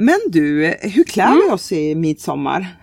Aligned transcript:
Men 0.00 0.18
du, 0.28 0.74
hur 0.80 1.04
klär 1.04 1.34
vi 1.34 1.50
oss 1.54 1.72
i 1.72 1.94
midsommar? 1.94 2.66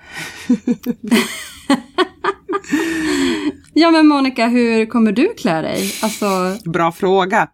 Ja 3.78 3.92
men 3.92 4.08
Monica, 4.08 4.48
hur 4.48 4.86
kommer 4.86 5.12
du 5.12 5.34
klä 5.34 5.62
dig? 5.62 5.94
Alltså, 6.04 6.26
Bra 6.66 6.92
fråga. 6.92 7.48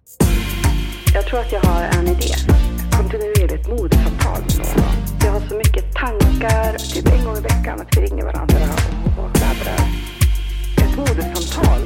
Jag 1.14 1.26
tror 1.26 1.40
att 1.40 1.52
jag 1.52 1.60
har 1.60 1.84
en 1.84 2.08
idé. 2.08 2.34
Kontinuerligt 2.92 3.70
modesamtal 3.70 4.42
med 4.42 4.68
någon. 4.78 4.94
Jag 5.26 5.32
har 5.32 5.48
så 5.50 5.56
mycket 5.56 5.94
tankar, 5.94 6.78
typ 6.78 7.08
en 7.08 7.26
gång 7.26 7.38
i 7.38 7.42
veckan, 7.42 7.82
att 7.82 7.98
vi 7.98 8.02
ringer 8.02 8.24
varandra 8.24 8.56
och, 9.18 9.40
laddar. 9.40 9.82
Ett 10.78 10.98
modesamtal. 10.98 11.82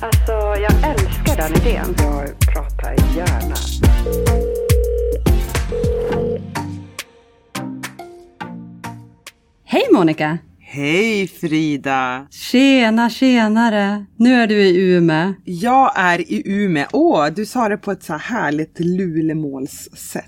Alltså, 0.00 0.32
jag 0.62 0.90
älskar 0.90 1.36
den 1.36 1.62
idén. 1.62 1.94
Jag 1.98 2.38
pratar 2.38 3.16
gärna. 3.16 4.53
Hej 9.74 9.84
Monica! 9.92 10.38
Hej 10.58 11.28
Frida! 11.28 12.26
Tjena, 12.30 13.10
tjenare! 13.10 14.04
Nu 14.16 14.34
är 14.34 14.46
du 14.46 14.54
i 14.54 14.76
Umeå. 14.76 15.34
Jag 15.44 15.92
är 15.96 16.20
i 16.32 16.42
Umeå. 16.44 16.86
Åh, 16.92 17.26
du 17.36 17.46
sa 17.46 17.68
det 17.68 17.76
på 17.76 17.92
ett 17.92 18.02
så 18.02 18.12
här 18.12 18.20
härligt 18.20 18.80
lulemålssätt. 18.80 20.24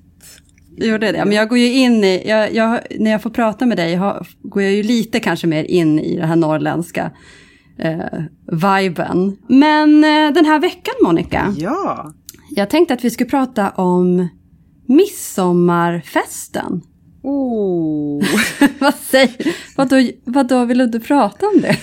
Gjorde 0.76 1.12
det? 1.12 1.24
Men 1.24 1.34
jag 1.34 1.48
går 1.48 1.58
ju 1.58 1.72
in 1.72 2.04
i, 2.04 2.28
jag, 2.28 2.54
jag, 2.54 2.80
när 2.98 3.10
jag 3.10 3.22
får 3.22 3.30
prata 3.30 3.66
med 3.66 3.76
dig 3.76 3.94
har, 3.94 4.26
går 4.42 4.62
jag 4.62 4.72
ju 4.72 4.82
lite 4.82 5.20
kanske 5.20 5.46
mer 5.46 5.64
in 5.64 5.98
i 5.98 6.16
det 6.16 6.26
här 6.26 6.36
norrländska 6.36 7.10
eh, 7.78 8.22
viben. 8.52 9.36
Men 9.48 10.04
eh, 10.04 10.32
den 10.34 10.44
här 10.44 10.58
veckan 10.58 10.94
Monica, 11.02 11.54
Ja, 11.58 12.14
jag 12.50 12.70
tänkte 12.70 12.94
att 12.94 13.04
vi 13.04 13.10
skulle 13.10 13.30
prata 13.30 13.70
om 13.70 14.28
midsommarfesten. 14.86 16.82
oh. 17.22 18.24
vad 18.86 18.94
säger 18.94 19.54
vadå, 19.76 20.10
vadå, 20.24 20.64
vill 20.64 20.78
du 20.78 20.84
inte 20.84 21.00
prata 21.00 21.46
om 21.46 21.60
det? 21.62 21.76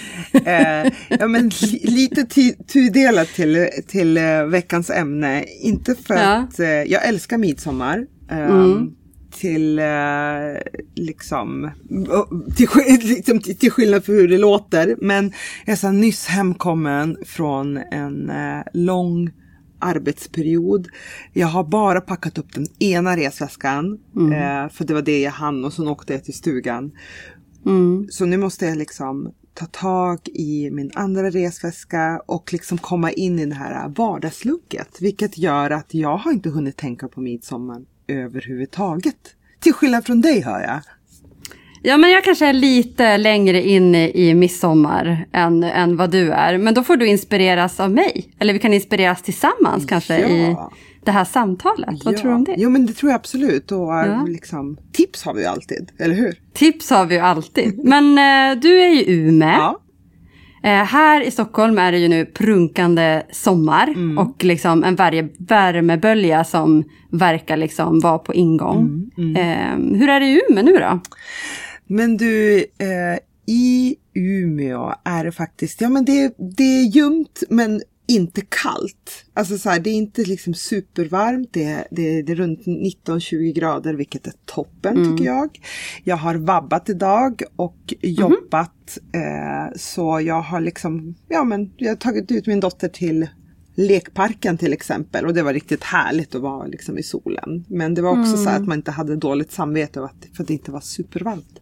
eh, 0.51 0.91
ja, 1.19 1.27
men 1.27 1.49
li, 1.61 1.79
lite 1.83 2.25
tudelat 2.73 3.27
till, 3.27 3.67
till 3.87 4.17
eh, 4.17 4.43
veckans 4.45 4.89
ämne. 4.89 5.43
Inte 5.61 5.95
för 5.95 6.13
Ja. 6.15 6.33
att 6.35 6.59
eh, 6.59 6.67
jag 6.67 7.07
älskar 7.07 7.37
midsommar. 7.37 8.05
Eh, 8.31 8.37
Mm. 8.37 8.91
Till 9.39 9.79
eh, 9.79 9.85
liksom, 10.95 11.71
till, 12.57 12.67
liksom 13.03 13.39
till, 13.39 13.57
till 13.57 13.71
skillnad 13.71 14.05
för 14.05 14.13
hur 14.13 14.27
det 14.27 14.37
låter. 14.37 14.95
Men 15.01 15.31
jag 15.65 15.73
är 15.73 15.77
så 15.77 15.91
nyss 15.91 16.27
hemkommen 16.27 17.17
från 17.25 17.77
en 17.77 18.29
eh, 18.29 18.63
lång 18.73 19.31
arbetsperiod. 19.83 20.87
Jag 21.33 21.47
har 21.47 21.63
bara 21.63 22.01
packat 22.01 22.37
upp 22.37 22.53
den 22.53 22.67
ena 22.79 23.17
resväskan. 23.17 23.99
Eh, 24.15 24.69
för 24.69 24.85
det 24.85 24.93
var 24.93 25.01
det 25.01 25.21
jag 25.21 25.31
hann 25.31 25.65
och 25.65 25.73
sen 25.73 25.87
åkte 25.87 26.13
jag 26.13 26.23
till 26.23 26.33
stugan. 26.33 26.91
Mm. 27.65 28.07
Så 28.09 28.25
nu 28.25 28.37
måste 28.37 28.65
jag 28.65 28.77
liksom 28.77 29.33
ta 29.53 29.65
tag 29.65 30.19
i 30.25 30.69
min 30.71 30.91
andra 30.93 31.29
resväska 31.29 32.21
och 32.25 32.53
liksom 32.53 32.77
komma 32.77 33.11
in 33.11 33.39
i 33.39 33.45
det 33.45 33.55
här 33.55 33.89
vardagslugget. 33.89 35.01
Vilket 35.01 35.37
gör 35.37 35.69
att 35.69 35.93
jag 35.93 36.17
har 36.17 36.31
inte 36.31 36.49
hunnit 36.49 36.77
tänka 36.77 37.07
på 37.07 37.21
midsommar 37.21 37.81
överhuvudtaget. 38.07 39.35
Till 39.59 39.73
skillnad 39.73 40.05
från 40.05 40.21
dig 40.21 40.41
hör 40.41 40.61
jag. 40.61 40.81
Ja, 41.85 41.97
men 41.97 42.11
jag 42.11 42.23
kanske 42.23 42.45
är 42.45 42.53
lite 42.53 43.17
längre 43.17 43.63
in 43.63 43.95
i 43.95 44.11
i 44.29 44.33
midsommar 44.33 45.25
än, 45.31 45.63
än 45.63 45.97
vad 45.97 46.11
du 46.11 46.31
är. 46.31 46.57
Men 46.57 46.73
då 46.73 46.83
får 46.83 46.97
du 46.97 47.07
inspireras 47.07 47.79
av 47.79 47.91
mig. 47.91 48.32
Eller 48.43 48.53
vi 48.53 48.59
kan 48.59 48.73
inspireras 48.73 49.21
tillsammans 49.21 49.85
kanske 49.85 50.19
Ja. 50.19 50.27
i 50.27 50.55
det 51.05 51.11
här 51.11 51.23
samtalet. 51.25 52.05
Vad 52.05 52.17
tror 52.17 52.29
du 52.29 52.35
om 52.35 52.43
det? 52.43 52.55
Jo 52.57 52.69
men 52.69 52.85
det 52.85 52.93
tror 52.93 53.11
jag 53.11 53.15
absolut. 53.19 53.71
Och 53.71 53.77
Ja. 53.79 54.25
liksom, 54.27 54.77
tips 54.91 55.23
har 55.23 55.33
vi 55.33 55.41
ju 55.41 55.47
alltid, 55.47 55.91
eller 55.99 56.15
hur? 56.15 56.39
Tips 56.53 56.89
har 56.89 57.05
vi 57.05 57.15
ju 57.15 57.21
alltid. 57.21 57.79
Men 57.85 58.05
eh, 58.17 58.59
du 58.61 58.81
är 58.81 58.89
ju 58.89 59.03
Umeå. 59.27 59.49
Ja. 59.49 59.79
Eh, 60.63 60.83
här 60.85 61.21
i 61.21 61.31
Stockholm 61.31 61.77
är 61.77 61.91
det 61.91 61.97
ju 61.97 62.07
nu 62.07 62.25
prunkande 62.25 63.23
sommar 63.31 63.87
Mm. 63.87 64.17
och 64.17 64.43
liksom 64.43 64.83
en 64.83 64.95
värme, 64.95 65.29
värmebölja 65.39 66.43
som 66.43 66.83
verkar 67.11 67.57
liksom 67.57 67.99
vara 67.99 68.17
på 68.19 68.33
ingång. 68.33 69.11
Mm, 69.17 69.35
Eh, 69.35 69.99
hur 69.99 70.09
är 70.09 70.19
det 70.19 70.25
i 70.25 70.41
Umeå 70.49 70.63
nu 70.63 70.71
då? 70.77 70.99
Men 71.87 72.17
du, 72.17 72.57
eh, 72.57 73.19
i 73.47 73.95
Umeå 74.15 74.93
är 75.03 75.25
det 75.25 75.31
faktiskt, 75.31 75.81
ja 75.81 75.89
men 75.89 76.05
det, 76.05 76.35
det 76.57 76.63
är 76.63 76.83
ljumt 76.95 77.43
men 77.49 77.81
inte 78.07 78.41
kallt. 78.41 79.25
Alltså 79.33 79.57
så 79.57 79.69
här, 79.69 79.79
det 79.79 79.89
är 79.89 79.93
inte 79.93 80.21
liksom 80.23 80.53
supervarmt, 80.53 81.49
det 81.53 81.63
är, 81.63 81.87
det, 81.91 82.01
är- 82.17 82.23
det 82.23 82.31
är 82.31 82.35
runt 82.35 82.59
19-20 82.65 83.53
grader 83.53 83.93
vilket 83.93 84.27
är 84.27 84.33
toppen 84.45 84.95
tycker 85.17 85.25
jag. 85.25 85.59
Jag 86.03 86.15
har 86.17 86.35
vabbat 86.35 86.89
idag 86.89 87.41
och 87.55 87.93
jobbat 88.01 88.97
eh, 89.13 89.75
så 89.77 90.19
jag 90.21 90.41
har 90.41 90.59
liksom, 90.61 91.15
ja 91.27 91.43
men 91.43 91.71
jag 91.77 91.89
har 91.89 91.95
tagit 91.95 92.31
ut 92.31 92.47
min 92.47 92.59
dotter 92.59 92.87
till 92.89 93.27
lekparken 93.75 94.57
till 94.57 94.73
exempel 94.73 95.25
och 95.25 95.33
det 95.33 95.43
var 95.43 95.53
riktigt 95.53 95.83
härligt 95.83 96.35
att 96.35 96.41
vara 96.41 96.67
liksom 96.67 96.97
i 96.97 97.03
solen. 97.03 97.65
Men 97.67 97.93
det 97.93 98.01
var 98.01 98.09
också 98.21 98.37
så 98.37 98.49
här 98.49 98.59
att 98.59 98.67
man 98.67 98.77
inte 98.77 98.91
hade 98.91 99.15
dåligt 99.15 99.51
samvete 99.51 100.09
för 100.33 100.43
att 100.43 100.47
det 100.47 100.53
inte 100.53 100.71
var 100.71 100.81
supervarmt. 100.81 101.59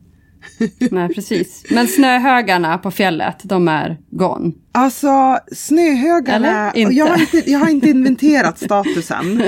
Nej, 0.91 1.09
precis. 1.13 1.63
Men 1.72 1.88
snöhögarna 1.88 2.78
på 2.78 2.91
fjället, 2.91 3.35
de 3.44 3.68
är 3.68 3.97
gone. 4.12 4.52
Alltså 4.74 5.40
snöhögarna, 5.52 6.72
jag, 6.75 7.06
har 7.06 7.18
Inte. 7.22 7.52
jag 7.52 7.59
har 7.59 7.69
inte 7.69 7.90
inventerat 7.90 8.59
statusen. 8.63 9.41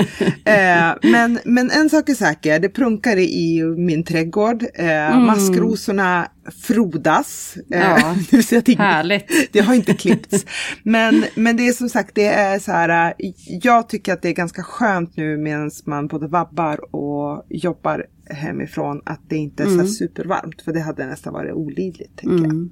eh, 0.44 0.92
men, 1.02 1.38
men 1.44 1.70
en 1.70 1.90
sak 1.90 2.08
är 2.08 2.14
säker, 2.14 2.58
det 2.60 2.68
prunkar 2.68 3.16
i 3.16 3.62
min 3.76 4.04
trädgård. 4.04 4.64
Eh, 4.74 5.18
Maskrosorna 5.20 6.28
frodas. 6.62 7.56
Eh, 7.74 7.80
Ja, 7.80 7.96
att 8.58 8.64
det- 8.66 8.78
Härligt. 8.78 9.48
Det 9.52 9.60
har 9.60 9.74
inte 9.74 9.94
klippts. 9.94 10.46
Men, 10.82 11.24
men 11.34 11.56
det 11.56 11.68
är 11.68 11.72
som 11.72 11.88
sagt, 11.88 12.14
det 12.14 12.26
är 12.26 12.58
så 12.58 12.72
här, 12.72 13.14
eh, 13.18 13.32
jag 13.62 13.88
tycker 13.88 14.12
att 14.12 14.22
det 14.22 14.28
är 14.28 14.32
ganska 14.34 14.62
skönt 14.62 15.16
nu 15.16 15.36
medan 15.36 15.70
man 15.86 16.06
både 16.06 16.26
vabbar 16.28 16.94
och 16.94 17.46
jobbar 17.50 18.04
hemifrån 18.30 19.02
att 19.06 19.20
det 19.28 19.36
inte 19.36 19.62
är 19.62 19.66
så 19.66 19.78
här 19.78 19.86
supervarmt. 19.86 20.62
För 20.62 20.72
det 20.72 20.80
hade 20.80 21.06
nästan 21.06 21.32
varit 21.32 21.52
olidligt, 21.52 22.16
tänker 22.16 22.44
jag. 22.44 22.68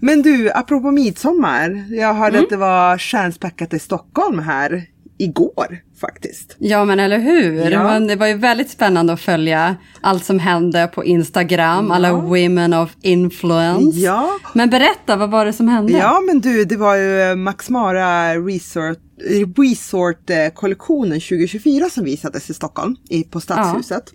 Men 0.00 0.22
du, 0.22 0.50
apropå 0.50 0.90
midsommar. 0.90 1.84
Jag 1.90 2.14
hörde 2.14 2.38
att 2.38 2.50
det 2.50 2.56
var 2.56 2.98
stjärnspäckat 2.98 3.74
i 3.74 3.78
Stockholm 3.78 4.38
här 4.38 4.86
igår 5.18 5.78
faktiskt. 6.00 6.56
Ja, 6.58 6.84
men 6.84 7.00
eller 7.00 7.18
hur? 7.18 7.70
Ja. 7.70 7.82
Men 7.82 8.06
det 8.06 8.16
var 8.16 8.26
ju 8.26 8.34
väldigt 8.34 8.70
spännande 8.70 9.12
att 9.12 9.20
följa 9.20 9.76
allt 10.00 10.24
som 10.24 10.38
hände 10.38 10.90
på 10.94 11.04
Instagram, 11.04 11.90
alla 11.90 12.12
women 12.12 12.74
of 12.74 12.96
influence. 13.00 13.98
Ja. 13.98 14.30
Men 14.52 14.70
berätta, 14.70 15.16
vad 15.16 15.30
var 15.30 15.46
det 15.46 15.52
som 15.52 15.68
hände? 15.68 15.92
Ja 15.92 16.20
men 16.26 16.40
du, 16.40 16.64
det 16.64 16.76
var 16.76 16.96
ju 16.96 17.20
eh, 17.20 17.36
Max 17.36 17.70
Mara 17.70 18.34
Resort, 18.34 20.30
eh, 20.30 20.48
kollektionen 20.54 21.20
2024 21.20 21.90
som 21.90 22.04
visades 22.04 22.50
i 22.50 22.54
Stockholm 22.54 22.96
på 23.30 23.40
Stadshuset. 23.40 24.12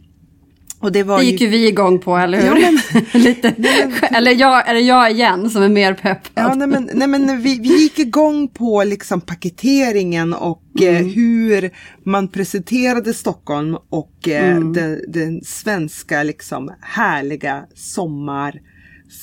Och 0.80 0.92
det 0.92 1.04
var 1.04 1.20
Det 1.20 1.26
gick 1.26 1.42
ju 1.42 1.48
vi 1.48 1.68
igång 1.68 2.00
på, 2.00 2.18
eller 2.18 2.42
hur? 2.42 2.62
Ja, 2.62 3.02
Lite. 3.20 3.56
Eller, 4.12 4.32
jag, 4.32 4.70
eller 4.70 4.80
jag 4.80 5.12
igen 5.12 5.50
som 5.50 5.64
är 5.64 5.70
mer 5.70 5.94
peppad. 5.94 6.32
Ja, 6.34 6.54
nej, 6.56 6.68
men, 6.68 6.90
nej, 6.94 7.08
men 7.08 7.42
vi, 7.42 7.60
vi 7.60 7.82
gick 7.82 8.00
igång 8.00 8.48
på 8.48 8.84
liksom 8.84 9.22
paketeringen 9.22 10.34
och 10.34 10.82
eh, 10.82 11.06
hur 11.06 11.72
man 12.04 12.28
presenterade 12.28 13.14
Stockholm 13.14 13.78
och 13.90 14.28
eh, 14.28 14.60
den, 14.60 15.02
den 15.08 15.42
svenska 15.44 16.24
liksom 16.24 16.72
härliga 16.82 17.64
sommar 17.76 18.60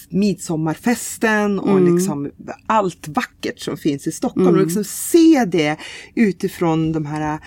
midsommarfesten 0.09 1.59
och 1.59 1.81
liksom 1.81 2.31
allt 2.67 3.09
vackert 3.09 3.61
som 3.61 3.77
finns 3.77 4.06
i 4.06 4.12
Stockholm. 4.12 4.49
Och 4.49 4.62
liksom 4.62 4.85
se 4.85 5.44
det 5.44 5.77
utifrån 6.15 6.93
de 6.93 7.06
här 7.06 7.38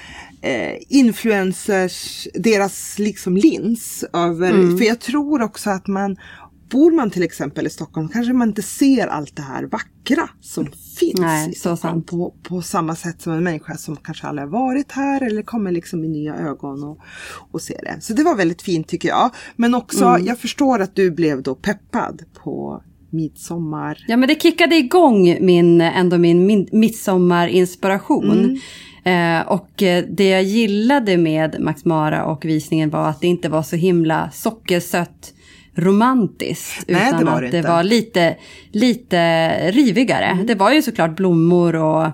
eh, 0.41 0.77
influencers, 0.89 2.27
deras 2.33 2.99
liksom 2.99 3.37
lins. 3.37 4.05
Över, 4.13 4.77
För 4.77 4.85
jag 4.85 4.99
tror 4.99 5.41
också 5.41 5.69
att 5.69 5.87
man 5.87 6.17
bor 6.69 6.91
man 6.91 7.11
till 7.11 7.23
exempel 7.23 7.67
i 7.67 7.69
Stockholm 7.69 8.09
kanske 8.09 8.33
man 8.33 8.47
inte 8.47 8.61
ser 8.61 9.07
allt 9.07 9.35
det 9.35 9.41
här 9.41 9.63
vackra 9.63 10.29
som 10.41 10.65
finns 10.99 11.19
Nej, 11.19 11.49
i 11.49 11.55
Stockholm 11.55 12.03
på, 12.03 12.33
på 12.43 12.61
samma 12.61 12.95
sätt 12.95 13.21
som 13.21 13.33
en 13.33 13.43
människa 13.43 13.77
som 13.77 13.95
kanske 13.95 14.27
aldrig 14.27 14.47
har 14.47 14.51
varit 14.51 14.91
här 14.91 15.23
eller 15.23 15.41
kommer 15.41 15.71
liksom 15.71 16.01
med 16.01 16.09
nya 16.09 16.35
ögon 16.35 16.83
och, 16.83 16.99
och 17.51 17.61
ser 17.61 17.81
det. 17.83 17.97
Så 18.01 18.13
det 18.13 18.23
var 18.23 18.35
väldigt 18.35 18.61
fint 18.61 18.87
tycker 18.87 19.09
jag. 19.09 19.31
Men 19.55 19.75
också, 19.75 20.05
Mm. 20.05 20.25
jag 20.25 20.39
förstår 20.39 20.79
att 20.79 20.95
du 20.95 21.11
blev 21.11 21.43
då 21.43 21.55
peppad 21.55 22.21
på 22.43 22.83
midsommar. 23.09 23.97
Ja, 24.07 24.17
men 24.17 24.29
det 24.29 24.41
kickade 24.41 24.75
igång 24.75 25.37
min, 25.45 25.81
ändå 25.81 26.17
min, 26.17 26.45
min 26.45 26.67
midsommarinspiration. 26.71 28.59
Eh, 29.03 29.41
och 29.47 29.83
eh, 29.83 30.05
det 30.09 30.29
jag 30.29 30.43
gillade 30.43 31.17
med 31.17 31.55
Max 31.59 31.85
Mara 31.85 32.25
och 32.25 32.45
visningen 32.45 32.89
var 32.89 33.09
att 33.09 33.21
det 33.21 33.27
inte 33.27 33.49
var 33.49 33.63
så 33.63 33.75
himla 33.75 34.29
sockersött 34.33 35.33
romantiskt. 35.79 36.85
Nej, 36.87 37.01
det 37.01 37.07
utan 37.17 37.25
var 37.25 37.33
att 37.33 37.41
det 37.41 37.47
det 37.51 37.57
inte. 37.57 37.69
var 37.69 37.83
lite, 37.83 38.35
lite 38.71 39.71
rivigare. 39.71 40.37
Det 40.47 40.55
var 40.55 40.71
ju 40.71 40.81
såklart 40.81 41.15
blommor 41.15 41.75
och 41.75 42.07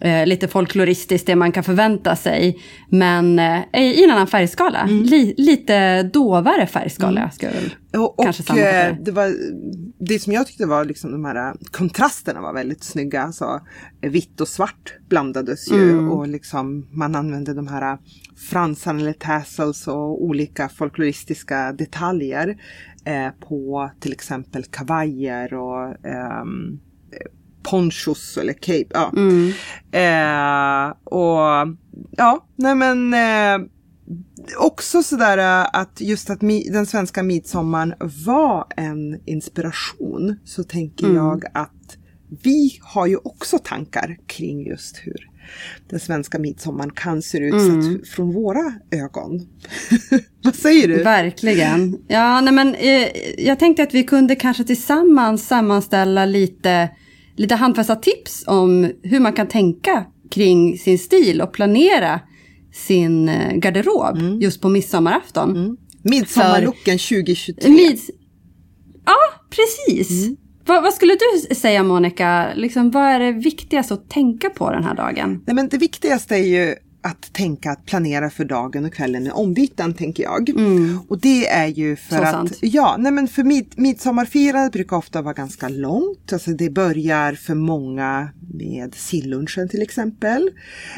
eh, 0.00 0.26
lite 0.26 0.48
folkloristiskt, 0.48 1.26
det 1.26 1.36
man 1.36 1.52
kan 1.52 1.64
förvänta 1.64 2.16
sig. 2.16 2.58
Men 2.88 3.38
eh, 3.38 3.60
i 3.72 4.04
en 4.04 4.10
annan 4.10 4.26
färgskala. 4.26 4.84
Li, 4.86 5.34
lite 5.36 6.02
dovare 6.02 6.66
färgskala, 6.66 7.30
ska 7.30 7.46
jag 7.46 7.54
Och, 8.02 8.18
och 8.18 8.26
eh, 8.26 8.54
det. 8.54 8.98
det, 9.04 9.10
var, 9.10 9.32
det 9.98 10.18
som 10.18 10.32
jag 10.32 10.46
tyckte 10.46 10.66
var 10.66 10.84
liksom 10.84 11.12
de 11.12 11.24
här 11.24 11.48
eh, 11.48 11.54
kontrasterna 11.70 12.40
var 12.40 12.52
väldigt 12.54 12.84
snygga. 12.84 13.22
Alltså, 13.22 13.60
vitt 14.00 14.40
och 14.40 14.48
svart 14.48 14.94
blandades 15.08 15.70
ju 15.72 15.90
Mm. 15.90 16.10
och 16.12 16.28
liksom 16.28 16.86
man 16.92 17.14
använde 17.14 17.54
de 17.54 17.66
här 17.68 17.92
eh, 17.92 17.98
fransarna 18.50 19.00
eller 19.00 19.12
tassels 19.12 19.88
och 19.88 20.24
olika 20.24 20.68
folkloristiska 20.68 21.72
detaljer 21.72 22.56
eh, 23.04 23.30
på 23.48 23.90
till 24.00 24.12
exempel 24.12 24.64
kavajer 24.64 25.54
och 25.54 26.06
eh, 26.06 26.44
ponchos 27.62 28.36
eller 28.38 28.52
cape. 28.52 28.86
Ja. 28.90 29.12
Mm. 29.16 29.48
Eh, 29.92 30.96
och 31.04 31.76
ja, 32.16 32.46
nej 32.56 32.74
men 32.74 33.14
eh, 33.14 33.66
också 34.58 35.02
sådär 35.02 35.38
eh, 35.38 35.68
att 35.80 36.00
just 36.00 36.30
att 36.30 36.40
mi- 36.40 36.72
den 36.72 36.86
svenska 36.86 37.22
midsommaren 37.22 37.94
var 38.26 38.66
en 38.76 39.20
inspiration 39.24 40.36
så 40.44 40.64
tänker 40.64 41.04
Mm. 41.04 41.16
jag 41.16 41.44
att 41.54 41.96
vi 42.42 42.78
har 42.82 43.06
ju 43.06 43.16
också 43.16 43.58
tankar 43.58 44.16
kring 44.26 44.66
just 44.66 44.96
hur 45.02 45.30
den 45.90 46.00
svenska 46.00 46.38
midsommaren 46.38 46.90
kan 46.90 47.22
se 47.22 47.38
ut 47.38 47.54
Mm. 47.54 47.82
sett 47.98 48.08
från 48.08 48.32
våra 48.32 48.72
ögon. 48.90 49.40
Vad 50.44 50.54
säger 50.54 50.88
du? 50.88 51.02
Verkligen. 51.02 51.98
Ja, 52.08 52.40
nej 52.40 52.54
men, 52.54 52.74
eh, 52.74 53.08
jag 53.46 53.58
tänkte 53.58 53.82
att 53.82 53.94
vi 53.94 54.04
kunde 54.04 54.34
kanske 54.36 54.64
tillsammans 54.64 55.46
sammanställa 55.46 56.26
lite, 56.26 56.88
lite 57.36 57.54
handfasta 57.54 57.96
tips 57.96 58.44
om 58.46 58.90
hur 59.02 59.20
man 59.20 59.32
kan 59.32 59.46
tänka 59.48 60.06
kring 60.30 60.78
sin 60.78 60.98
stil 60.98 61.40
och 61.40 61.52
planera 61.52 62.20
sin 62.72 63.28
eh, 63.28 63.52
garderob 63.56 64.18
Mm. 64.18 64.40
just 64.40 64.60
på 64.60 64.68
midsommarafton. 64.68 65.76
Midsommarlooken 66.02 66.98
2023. 66.98 67.70
Mids... 67.70 68.10
Ja, 69.06 69.16
precis. 69.50 70.28
Vad, 70.66 70.82
vad 70.82 70.94
skulle 70.94 71.14
du 71.14 71.54
säga 71.54 71.82
Monica, 71.82 72.48
liksom, 72.54 72.90
vad 72.90 73.04
är 73.04 73.18
det 73.18 73.32
viktigaste 73.32 73.94
att 73.94 74.10
tänka 74.10 74.50
på 74.50 74.70
den 74.70 74.84
här 74.84 74.94
dagen? 74.94 75.42
Nej, 75.46 75.54
men 75.54 75.68
det 75.68 75.78
viktigaste 75.78 76.34
är 76.34 76.46
ju 76.46 76.74
att 77.04 77.32
tänka 77.32 77.70
att 77.70 77.86
planera 77.86 78.30
för 78.30 78.44
dagen 78.44 78.84
och 78.84 78.92
kvällen 78.92 79.22
med 79.22 79.32
ombyten 79.32 79.94
tänker 79.94 80.22
jag. 80.22 80.50
Och 81.08 81.20
det 81.20 81.48
är 81.48 81.66
ju 81.66 81.96
för 81.96 82.14
Mm. 82.16 82.32
Så 82.32 82.36
att, 82.36 82.48
sant. 82.48 82.58
ja, 82.62 82.96
nej 82.98 83.12
men 83.12 83.28
för 83.28 83.42
mid, 83.42 83.74
midsommarfirandet 83.76 84.72
brukar 84.72 84.96
ofta 84.96 85.22
vara 85.22 85.34
ganska 85.34 85.68
långt. 85.68 86.32
Alltså 86.32 86.50
det 86.50 86.70
börjar 86.70 87.32
för 87.32 87.54
många 87.54 88.28
med 88.54 88.94
sillunchen 88.94 89.68
till 89.68 89.82
exempel. 89.82 90.50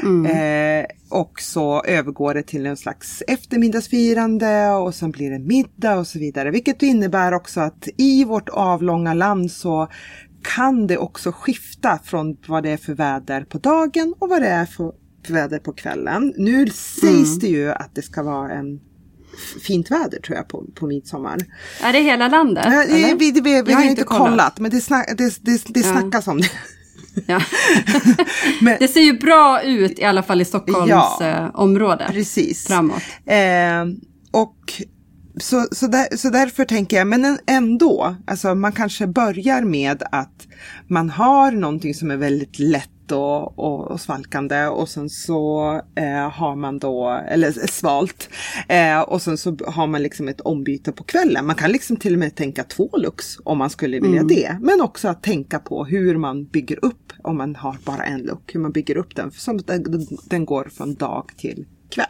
Mm. 0.02 0.26
Eh, 0.26 0.86
och 1.08 1.40
så 1.40 1.82
övergår 1.82 2.34
det 2.34 2.42
till 2.42 2.66
en 2.66 2.76
slags 2.76 3.22
eftermiddagsfirande 3.28 4.70
och 4.70 4.94
sen 4.94 5.10
blir 5.10 5.30
det 5.30 5.38
middag 5.38 5.98
och 5.98 6.06
så 6.06 6.18
vidare. 6.18 6.50
Vilket 6.50 6.82
innebär 6.82 7.34
också 7.34 7.60
att 7.60 7.88
i 7.96 8.24
vårt 8.24 8.48
avlånga 8.48 9.14
land 9.14 9.50
så 9.50 9.88
kan 10.56 10.86
det 10.86 10.98
också 10.98 11.32
skifta 11.32 11.98
från 12.04 12.36
vad 12.46 12.62
det 12.62 12.70
är 12.70 12.76
för 12.76 12.94
väder 12.94 13.44
på 13.44 13.58
dagen 13.58 14.14
och 14.18 14.28
vad 14.28 14.42
det 14.42 14.48
är 14.48 14.66
för 14.66 14.92
väder 15.30 15.58
på 15.58 15.72
kvällen. 15.72 16.32
Nu 16.36 16.66
sägs 16.70 17.38
det 17.38 17.46
ju 17.48 17.70
att 17.72 17.94
det 17.94 18.02
ska 18.02 18.22
vara 18.22 18.52
en 18.52 18.80
fint 19.62 19.90
väder 19.90 20.18
tror 20.20 20.36
jag 20.36 20.48
på, 20.48 20.64
på 20.74 20.86
midsommar. 20.86 21.38
Är 21.82 21.92
det 21.92 22.00
hela 22.00 22.28
landet? 22.28 22.66
Eller? 22.66 22.86
vi, 23.16 23.30
vi, 23.32 23.40
vi, 23.40 23.62
vi 23.62 23.70
Jag 23.72 23.78
har 23.78 23.84
inte 23.84 24.02
kollat, 24.04 24.28
kollat. 24.30 24.58
men 24.58 24.70
det, 24.70 24.80
snack, 24.80 25.08
det, 25.18 25.38
det, 25.42 25.62
det 25.68 25.80
Ja. 25.80 25.92
snackas 26.00 26.28
om 26.28 26.40
det. 26.40 26.50
Ja. 27.26 27.40
Men- 28.60 28.76
det 28.80 28.88
ser 28.88 29.00
ju 29.00 29.18
bra 29.18 29.62
ut 29.62 29.98
i 29.98 30.04
alla 30.04 30.22
fall 30.22 30.40
i 30.40 30.44
Stockholms 30.44 30.90
Ja, 30.90 31.18
eh, 31.22 31.50
område. 31.60 32.06
Precis. 32.10 32.66
Framåt. 32.66 33.02
Eh, 33.26 33.84
och 34.30 34.56
så, 35.40 35.66
så, 35.72 35.86
där, 35.86 36.16
så 36.16 36.28
därför 36.30 36.64
tänker 36.64 36.96
jag, 36.96 37.06
men 37.06 37.24
en- 37.24 37.38
ändå, 37.46 38.16
alltså 38.26 38.54
man 38.54 38.72
kanske 38.72 39.06
börjar 39.06 39.62
med 39.62 40.02
att 40.12 40.46
man 40.88 41.10
har 41.10 41.50
någonting 41.52 41.94
som 41.94 42.10
är 42.10 42.16
väldigt 42.16 42.58
lätt 42.58 42.90
och, 43.12 43.58
och, 43.58 43.90
och 43.90 44.00
svalkande 44.00 44.66
och 44.66 44.88
sen 44.88 45.10
så 45.10 45.72
eh, 45.94 46.30
har 46.30 46.56
man 46.56 46.78
då, 46.78 47.22
eller 47.28 47.52
svalt, 47.52 48.28
eh, 48.68 49.00
och 49.00 49.22
sen 49.22 49.38
så 49.38 49.56
har 49.66 49.86
man 49.86 50.02
liksom 50.02 50.28
ett 50.28 50.40
ombyte 50.40 50.92
på 50.92 51.04
kvällen. 51.04 51.46
Man 51.46 51.56
kan 51.56 51.72
liksom 51.72 51.96
till 51.96 52.12
och 52.12 52.18
med 52.18 52.34
tänka 52.34 52.64
två 52.64 52.90
lux 52.96 53.38
om 53.44 53.58
man 53.58 53.70
skulle 53.70 54.00
vilja 54.00 54.22
det. 54.22 54.58
Men 54.60 54.80
också 54.80 55.08
att 55.08 55.22
tänka 55.22 55.58
på 55.58 55.84
hur 55.84 56.16
man 56.16 56.44
bygger 56.44 56.84
upp, 56.84 57.12
om 57.22 57.36
man 57.36 57.56
har 57.56 57.76
bara 57.84 58.04
en 58.04 58.22
look, 58.22 58.54
hur 58.54 58.60
man 58.60 58.72
bygger 58.72 58.96
upp 58.96 59.16
den, 59.16 59.30
så 59.30 59.56
att 59.56 59.66
den, 59.66 60.06
den 60.24 60.44
går 60.44 60.68
från 60.76 60.94
dag 60.94 61.30
till 61.36 61.66
kväll. 61.90 62.06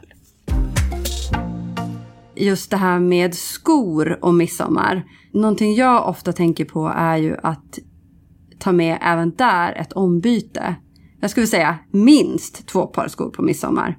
Just 2.36 2.70
det 2.70 2.76
här 2.76 2.98
med 2.98 3.34
skor 3.34 4.18
och 4.24 4.34
midsommar. 4.34 5.04
Någonting 5.32 5.74
jag 5.74 6.08
ofta 6.08 6.32
tänker 6.32 6.64
på 6.64 6.92
är 6.96 7.16
ju 7.16 7.36
att 7.42 7.78
ta 8.58 8.72
med 8.72 8.98
även 9.02 9.34
där 9.36 9.72
ett 9.72 9.92
ombyte. 9.92 10.76
Jag 11.20 11.30
skulle 11.30 11.46
säga 11.46 11.78
minst 11.90 12.66
två 12.66 12.86
par 12.86 13.08
skor 13.08 13.30
på 13.30 13.42
midsommar. 13.42 13.98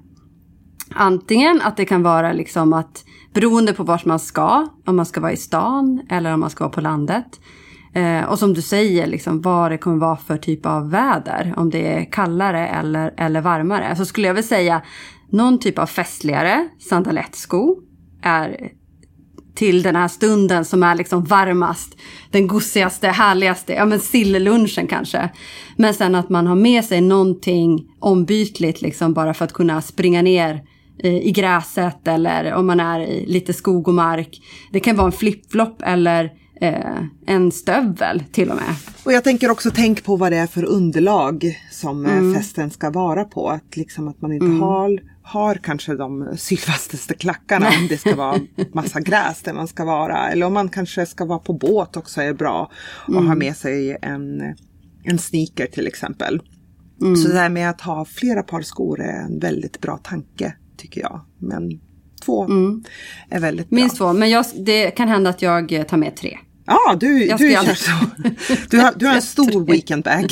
Antingen 0.90 1.60
att 1.62 1.76
det 1.76 1.84
kan 1.84 2.02
vara 2.02 2.32
liksom 2.32 2.72
att 2.72 3.04
beroende 3.34 3.72
på 3.72 3.82
vart 3.82 4.04
man 4.04 4.18
ska, 4.18 4.66
om 4.86 4.96
man 4.96 5.06
ska 5.06 5.20
vara 5.20 5.32
i 5.32 5.36
stan 5.36 6.02
eller 6.10 6.34
om 6.34 6.40
man 6.40 6.50
ska 6.50 6.64
vara 6.64 6.72
på 6.72 6.80
landet. 6.80 7.40
Eh, 7.94 8.24
och 8.24 8.38
som 8.38 8.54
du 8.54 8.62
säger, 8.62 9.06
liksom, 9.06 9.40
vad 9.40 9.70
det 9.70 9.78
kommer 9.78 9.96
vara 9.96 10.16
för 10.16 10.36
typ 10.36 10.66
av 10.66 10.90
väder. 10.90 11.54
Om 11.56 11.70
det 11.70 11.98
är 11.98 12.12
kallare 12.12 12.68
eller, 12.68 13.14
eller 13.16 13.40
varmare. 13.40 13.96
Så 13.96 14.04
skulle 14.04 14.26
jag 14.26 14.34
väl 14.34 14.44
säga 14.44 14.82
någon 15.30 15.58
typ 15.58 15.78
av 15.78 15.86
festligare 15.86 16.68
sandalettsko 16.78 17.76
är 18.22 18.72
till 19.58 19.82
den 19.82 19.96
här 19.96 20.08
stunden 20.08 20.64
som 20.64 20.82
är 20.82 20.94
liksom 20.94 21.24
varmast, 21.24 21.96
den 22.30 22.46
gosigaste, 22.46 23.08
härligaste, 23.08 23.72
ja 23.72 23.84
men 23.84 24.00
sillunchen 24.00 24.86
kanske. 24.86 25.28
Men 25.76 25.94
sen 25.94 26.14
att 26.14 26.28
man 26.28 26.46
har 26.46 26.54
med 26.54 26.84
sig 26.84 27.00
någonting 27.00 27.86
ombytligt 27.98 28.80
liksom 28.80 29.12
bara 29.12 29.34
för 29.34 29.44
att 29.44 29.52
kunna 29.52 29.82
springa 29.82 30.22
ner 30.22 30.62
eh, 30.98 31.16
i 31.16 31.32
gräset 31.32 32.08
eller 32.08 32.54
om 32.54 32.66
man 32.66 32.80
är 32.80 33.00
i 33.00 33.26
lite 33.26 33.52
skog 33.52 33.88
och 33.88 33.94
mark. 33.94 34.40
Det 34.72 34.80
kan 34.80 34.96
vara 34.96 35.06
en 35.06 35.12
flipflop 35.12 35.82
eller 35.82 36.32
eh, 36.60 37.02
en 37.26 37.52
stövel 37.52 38.22
till 38.32 38.50
och 38.50 38.56
med. 38.56 38.74
Och 39.04 39.12
jag 39.12 39.24
tänker 39.24 39.50
också 39.50 39.70
tänk 39.74 40.04
på 40.04 40.16
vad 40.16 40.32
det 40.32 40.38
är 40.38 40.46
för 40.46 40.64
underlag 40.64 41.58
som 41.70 42.06
eh, 42.06 42.34
festen 42.34 42.70
ska 42.70 42.90
vara 42.90 43.24
på. 43.24 43.48
Att, 43.48 43.76
liksom 43.76 44.08
att 44.08 44.20
man 44.20 44.32
inte 44.32 44.64
har, 44.64 45.00
har 45.28 45.54
kanske 45.54 45.94
de 45.94 46.36
sylvastaste 46.36 47.14
klackarna 47.14 47.68
om 47.68 47.88
det 47.88 47.98
ska 47.98 48.16
vara 48.16 48.40
massa 48.74 49.00
gräs 49.00 49.42
där 49.42 49.52
man 49.52 49.68
ska 49.68 49.84
vara. 49.84 50.28
Eller 50.28 50.46
om 50.46 50.52
man 50.52 50.68
kanske 50.68 51.06
ska 51.06 51.24
vara 51.24 51.38
på 51.38 51.52
båt 51.52 51.96
också 51.96 52.20
är 52.20 52.32
bra 52.32 52.70
och 53.08 53.22
ha 53.22 53.34
med 53.34 53.56
sig 53.56 53.96
en, 54.02 54.40
en 55.04 55.18
sneaker 55.18 55.66
till 55.66 55.86
exempel. 55.86 56.40
Så 57.22 57.28
det 57.28 57.38
här 57.38 57.48
med 57.48 57.70
att 57.70 57.80
ha 57.80 58.04
flera 58.04 58.42
par 58.42 58.62
skor 58.62 59.00
är 59.00 59.22
en 59.22 59.38
väldigt 59.38 59.80
bra 59.80 59.98
tanke 59.98 60.54
tycker 60.76 61.00
jag. 61.00 61.20
Men 61.38 61.80
två 62.24 62.46
är 63.30 63.40
väldigt 63.40 63.70
bra. 63.70 63.76
Minst 63.76 63.96
två, 63.96 64.12
men 64.12 64.30
jag, 64.30 64.44
det 64.56 64.90
kan 64.90 65.08
hända 65.08 65.30
att 65.30 65.42
jag 65.42 65.72
eh, 65.72 65.82
tar 65.82 65.96
med 65.96 66.16
tre. 66.16 66.38
Ja, 66.66 66.96
du, 67.00 67.24
Jag 67.24 67.38
du 67.38 67.52
ska 67.52 67.64
kör 67.64 67.74
så. 67.74 67.92
Du 68.70 68.78
har, 68.78 68.92
du 68.96 69.06
har 69.06 69.14
en 69.14 69.22
stor 69.22 69.66
weekendbag. 69.66 70.26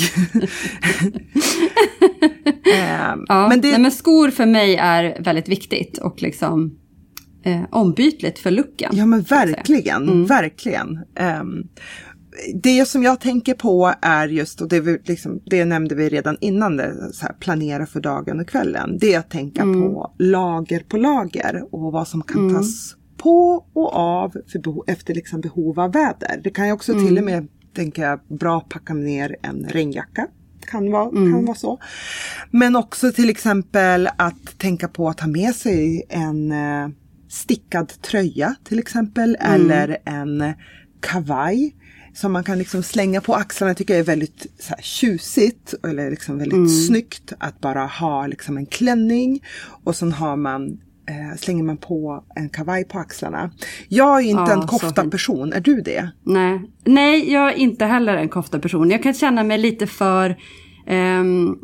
Ehm, 2.21 3.25
Ja, 3.27 3.47
men 3.49 3.61
det, 3.61 3.71
nej, 3.71 3.81
men 3.81 3.91
skor 3.91 4.29
för 4.31 4.45
mig 4.45 4.75
är 4.75 5.23
väldigt 5.23 5.49
viktigt 5.49 5.97
och 5.97 6.21
liksom 6.21 6.77
eh, 7.43 7.61
ombytligt 7.71 8.39
för 8.39 8.51
looken. 8.51 8.89
ja 8.95 9.05
men 9.05 9.21
verkligen, 9.21 10.03
Mm. 10.03 10.25
verkligen. 10.25 10.99
Ehm, 11.15 11.63
det 12.63 12.85
som 12.87 13.03
jag 13.03 13.19
tänker 13.21 13.53
på 13.53 13.93
är 14.01 14.27
just, 14.27 14.61
och 14.61 14.67
det, 14.69 14.79
vi 14.79 14.97
liksom, 15.05 15.41
det 15.45 15.65
nämnde 15.65 15.95
vi 15.95 16.09
redan 16.09 16.37
innan, 16.41 16.77
det, 16.77 17.13
så 17.13 17.25
här, 17.25 17.33
planera 17.33 17.85
för 17.85 17.99
dagen 18.01 18.39
och 18.39 18.47
kvällen. 18.47 18.97
Det 19.01 19.13
är 19.13 19.19
att 19.19 19.29
tänka 19.29 19.61
Mm. 19.61 19.81
på 19.81 20.13
lager 20.19 20.79
på 20.79 20.97
lager 20.97 21.63
och 21.71 21.91
vad 21.91 22.07
som 22.07 22.21
kan 22.21 22.53
tas 22.55 22.95
på 23.17 23.65
och 23.73 23.93
av 23.95 24.31
för 24.51 24.59
behov, 24.59 24.83
efter 24.87 25.13
liksom 25.13 25.41
behov 25.41 25.79
av 25.79 25.93
väder. 25.93 26.41
Det 26.43 26.49
kan 26.49 26.67
ju 26.67 26.73
också 26.73 26.93
till 26.93 27.17
och 27.17 27.23
med, 27.23 27.47
tänker 27.75 28.03
jag, 28.03 28.19
bra 28.39 28.59
packa 28.59 28.93
ner 28.93 29.35
en 29.41 29.65
regnjacka. 29.69 30.27
Kan 30.67 30.91
vara, 30.91 31.09
kan 31.09 31.45
vara 31.45 31.55
så. 31.55 31.79
Men 32.51 32.75
också 32.75 33.11
till 33.11 33.29
exempel 33.29 34.09
att 34.17 34.57
tänka 34.57 34.87
på 34.87 35.09
att 35.09 35.19
ha 35.19 35.27
med 35.27 35.55
sig 35.55 36.05
en 36.09 36.51
eh, 36.51 36.89
stickad 37.29 38.01
tröja 38.01 38.55
till 38.63 38.79
exempel. 38.79 39.37
Eller 39.39 39.97
en 40.05 40.53
kavaj. 41.01 41.75
Som 42.13 42.31
man 42.31 42.43
kan 42.43 42.57
liksom 42.57 42.83
slänga 42.83 43.21
på 43.21 43.35
axlarna 43.35 43.73
tycker 43.73 43.93
jag 43.93 43.99
är 43.99 44.05
väldigt 44.05 44.47
så 44.59 44.69
här, 44.69 44.81
tjusigt. 44.81 45.73
Eller 45.83 46.09
liksom 46.09 46.37
väldigt 46.37 46.87
snyggt 46.87 47.33
att 47.37 47.59
bara 47.59 47.85
ha 47.85 48.27
liksom 48.27 48.57
en 48.57 48.65
klänning. 48.65 49.43
Och 49.83 49.95
sen 49.95 50.11
har 50.11 50.35
man 50.35 50.79
eh, 51.07 51.37
slänger 51.37 51.63
man 51.63 51.77
på 51.77 52.23
en 52.35 52.49
kavaj 52.49 52.83
på 52.83 52.99
axlarna. 52.99 53.51
Jag 53.89 54.17
är 54.19 54.21
inte 54.29 54.41
Ja, 54.47 54.53
en 54.53 54.61
så 54.61 54.67
kofta 54.67 55.01
fint. 55.01 55.11
person, 55.11 55.53
är 55.53 55.59
du 55.59 55.81
det? 55.81 56.09
Nej. 56.23 56.61
Nej, 56.85 57.31
jag 57.33 57.49
är 57.51 57.55
inte 57.57 57.85
heller 57.85 58.15
en 58.17 58.29
kofta-person. 58.29 58.91
Jag 58.91 59.03
kan 59.03 59.13
känna 59.13 59.43
mig 59.43 59.57
lite 59.57 59.87
för... 59.87 60.35
ehm, 60.87 61.55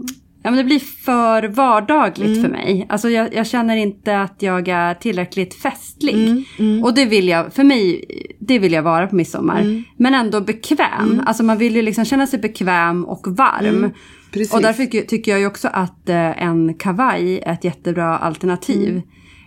ja, 0.43 0.49
men 0.51 0.57
det 0.57 0.63
blir 0.63 0.79
för 0.79 1.43
vardagligt 1.43 2.41
för 2.41 2.49
mig. 2.49 2.85
Alltså 2.89 3.09
jag, 3.09 3.33
jag 3.35 3.47
känner 3.47 3.75
inte 3.75 4.21
att 4.21 4.35
jag 4.39 4.67
är 4.67 4.93
tillräckligt 4.93 5.53
festlig. 5.61 6.45
Och 6.83 6.93
det 6.93 7.05
vill 7.05 7.27
jag, 7.27 7.53
för 7.53 7.63
mig, 7.63 8.05
det 8.39 8.59
vill 8.59 8.71
jag 8.73 8.83
vara 8.83 9.07
på 9.07 9.15
midsommar. 9.15 9.83
Men 9.97 10.13
ändå 10.13 10.41
bekväm. 10.41 11.21
Alltså 11.25 11.43
man 11.43 11.57
vill 11.57 11.75
ju 11.75 11.81
liksom 11.81 12.05
känna 12.05 12.27
sig 12.27 12.39
bekväm 12.39 13.05
och 13.05 13.27
varm. 13.27 13.91
Precis. 14.31 14.53
Och 14.53 14.61
därför 14.61 14.83
tycker- 14.83 15.01
tycker 15.01 15.31
jag 15.31 15.39
ju 15.39 15.47
också 15.47 15.67
att 15.73 16.09
eh, 16.09 16.43
en 16.43 16.73
kavaj 16.73 17.39
är 17.45 17.53
ett 17.53 17.63
jättebra 17.63 18.17
alternativ. 18.17 19.01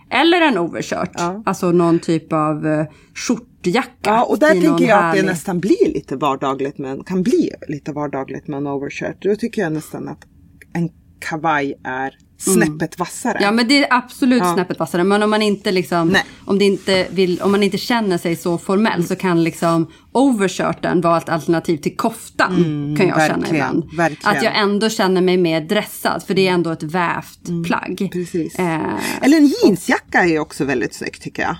Eller 0.09 0.41
en 0.41 0.57
overshirt. 0.57 1.11
Ja. 1.13 1.43
Alltså 1.45 1.71
någon 1.71 1.99
typ 1.99 2.33
av 2.33 2.67
eh, 2.67 2.85
skjortjacka. 3.15 3.89
Ja, 4.03 4.23
och 4.23 4.39
där 4.39 4.61
tänker 4.61 4.85
jag 4.85 5.05
att 5.05 5.15
det 5.15 5.23
nästan 5.23 5.59
blir 5.59 5.93
lite 5.93 6.15
vardagligt, 6.15 6.77
men 6.77 7.03
kan 7.03 7.23
bli 7.23 7.51
lite 7.67 7.91
vardagligt 7.91 8.47
med 8.47 8.57
en 8.57 8.67
overshirt. 8.67 9.21
Då 9.21 9.35
tycker 9.35 9.61
jag 9.61 9.71
nästan 9.71 10.07
att 10.07 10.25
en 10.73 10.89
kavaj 11.19 11.73
är 11.83 12.13
snäppet 12.37 12.99
vassare. 12.99 13.37
Ja 13.41 13.51
men 13.51 13.67
det 13.67 13.83
är 13.83 13.87
absolut 13.93 14.39
Ja. 14.43 14.53
snäppet 14.53 14.79
vassare. 14.79 15.03
Men 15.03 15.23
om 15.23 15.29
man 15.29 15.41
inte 15.41 15.71
liksom, 15.71 16.07
Nej. 16.09 16.23
om, 16.45 16.59
det 16.59 16.65
inte 16.65 17.07
vill, 17.11 17.41
om 17.41 17.51
man 17.51 17.63
inte 17.63 17.77
känner 17.77 18.17
sig 18.17 18.35
så 18.35 18.57
formell 18.57 19.07
så 19.07 19.15
kan 19.15 19.43
liksom 19.43 19.91
overshirten 20.11 21.01
vara 21.01 21.17
ett 21.17 21.29
alternativ 21.29 21.77
till 21.77 21.97
koftan. 21.97 22.55
kan 22.97 23.07
jag 23.07 23.17
känna 23.17 23.25
Mm, 23.27 23.39
verkligen, 23.39 23.55
ibland. 23.55 23.95
verkligen. 23.97 24.37
Att 24.37 24.43
jag 24.43 24.57
ändå 24.57 24.89
känner 24.89 25.21
mig 25.21 25.37
mer 25.37 25.61
dressad 25.61 26.23
för 26.23 26.33
det 26.33 26.47
är 26.47 26.51
ändå 26.51 26.69
ett 26.71 26.83
vävt 26.83 27.65
plagg. 27.65 28.01
Mm, 28.01 28.11
Precis. 28.11 28.59
Eh, 28.59 28.79
Eller 29.21 29.37
en 29.37 29.47
jeansjacka 29.63 30.25
är 30.25 30.39
också 30.39 30.65
väldigt 30.65 30.93
snyggt 30.93 31.21
tycker 31.23 31.41
jag. 31.43 31.55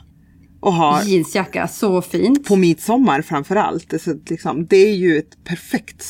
Och 0.60 0.74
ha 0.74 1.04
jeansjacka, 1.04 1.68
så 1.68 2.02
fint. 2.02 2.48
på 2.48 2.56
midsommar 2.56 3.22
framför 3.22 3.56
allt. 3.56 3.94
Alltså, 3.94 4.12
liksom, 4.30 4.66
det 4.68 4.78
är 4.78 4.96
ju 4.96 5.18
ett 5.18 5.44
perfekt 5.44 6.02